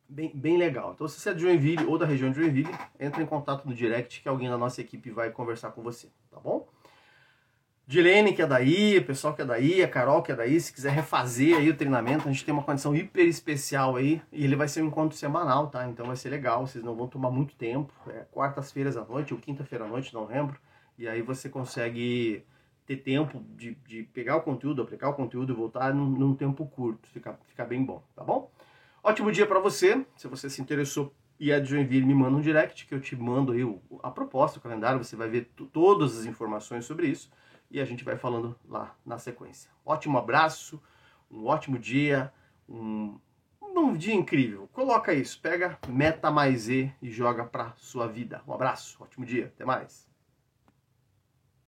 bem, 0.06 0.30
bem 0.34 0.58
legal. 0.58 0.92
Então, 0.92 1.08
se 1.08 1.18
você 1.18 1.30
é 1.30 1.34
de 1.34 1.40
Joinville 1.40 1.86
ou 1.86 1.96
da 1.96 2.04
região 2.04 2.30
de 2.30 2.36
Joinville, 2.36 2.70
entre 3.00 3.22
em 3.22 3.26
contato 3.26 3.66
no 3.66 3.74
direct 3.74 4.20
que 4.20 4.28
alguém 4.28 4.50
da 4.50 4.58
nossa 4.58 4.82
equipe 4.82 5.10
vai 5.10 5.30
conversar 5.30 5.70
com 5.70 5.82
você, 5.82 6.10
tá 6.30 6.38
bom? 6.38 6.68
Dilene, 7.90 8.32
que 8.32 8.40
é 8.40 8.46
daí, 8.46 8.98
o 8.98 9.04
pessoal 9.04 9.34
que 9.34 9.42
é 9.42 9.44
daí, 9.44 9.82
a 9.82 9.88
Carol 9.88 10.22
que 10.22 10.30
é 10.30 10.36
daí, 10.36 10.60
se 10.60 10.72
quiser 10.72 10.92
refazer 10.92 11.56
aí 11.56 11.68
o 11.70 11.76
treinamento, 11.76 12.28
a 12.28 12.30
gente 12.30 12.44
tem 12.44 12.54
uma 12.54 12.62
condição 12.62 12.94
hiper 12.94 13.26
especial 13.26 13.96
aí, 13.96 14.22
e 14.30 14.44
ele 14.44 14.54
vai 14.54 14.68
ser 14.68 14.80
um 14.80 14.86
encontro 14.86 15.18
semanal, 15.18 15.66
tá? 15.66 15.88
Então 15.88 16.06
vai 16.06 16.14
ser 16.14 16.28
legal, 16.28 16.64
vocês 16.64 16.84
não 16.84 16.94
vão 16.94 17.08
tomar 17.08 17.32
muito 17.32 17.52
tempo, 17.56 17.92
é 18.06 18.24
quartas-feiras 18.30 18.96
à 18.96 19.04
noite 19.04 19.34
ou 19.34 19.40
quinta-feira 19.40 19.86
à 19.86 19.88
noite, 19.88 20.14
não 20.14 20.24
lembro, 20.24 20.56
e 20.96 21.08
aí 21.08 21.20
você 21.20 21.48
consegue 21.48 22.44
ter 22.86 22.98
tempo 22.98 23.42
de, 23.56 23.74
de 23.84 24.04
pegar 24.04 24.36
o 24.36 24.42
conteúdo, 24.42 24.82
aplicar 24.82 25.08
o 25.08 25.14
conteúdo 25.14 25.52
e 25.52 25.56
voltar 25.56 25.92
num, 25.92 26.06
num 26.06 26.32
tempo 26.32 26.64
curto, 26.66 27.08
fica, 27.08 27.40
fica 27.48 27.64
bem 27.64 27.84
bom, 27.84 28.04
tá 28.14 28.22
bom? 28.22 28.52
Ótimo 29.02 29.32
dia 29.32 29.46
para 29.46 29.58
você, 29.58 30.06
se 30.14 30.28
você 30.28 30.48
se 30.48 30.62
interessou 30.62 31.12
e 31.40 31.50
é 31.50 31.58
de 31.58 31.68
Joinville, 31.68 32.06
me 32.06 32.14
manda 32.14 32.36
um 32.36 32.40
direct 32.40 32.86
que 32.86 32.94
eu 32.94 33.00
te 33.00 33.16
mando 33.16 33.50
aí 33.50 33.62
a 34.00 34.12
proposta, 34.12 34.60
o 34.60 34.62
calendário, 34.62 35.02
você 35.02 35.16
vai 35.16 35.28
ver 35.28 35.50
todas 35.72 36.16
as 36.16 36.24
informações 36.24 36.84
sobre 36.84 37.08
isso 37.08 37.28
e 37.70 37.80
a 37.80 37.84
gente 37.84 38.04
vai 38.04 38.16
falando 38.16 38.58
lá 38.68 38.96
na 39.06 39.18
sequência. 39.18 39.70
Ótimo 39.84 40.18
abraço, 40.18 40.82
um 41.30 41.46
ótimo 41.46 41.78
dia, 41.78 42.32
um, 42.68 43.18
um 43.60 43.96
dia 43.96 44.14
incrível. 44.14 44.68
Coloca 44.72 45.14
isso, 45.14 45.40
pega 45.40 45.78
meta 45.88 46.30
mais 46.30 46.68
E 46.68 46.92
e 47.00 47.10
joga 47.10 47.44
para 47.44 47.72
sua 47.76 48.08
vida. 48.08 48.42
Um 48.46 48.52
abraço, 48.52 49.02
ótimo 49.02 49.24
dia, 49.24 49.46
até 49.46 49.64
mais. 49.64 50.09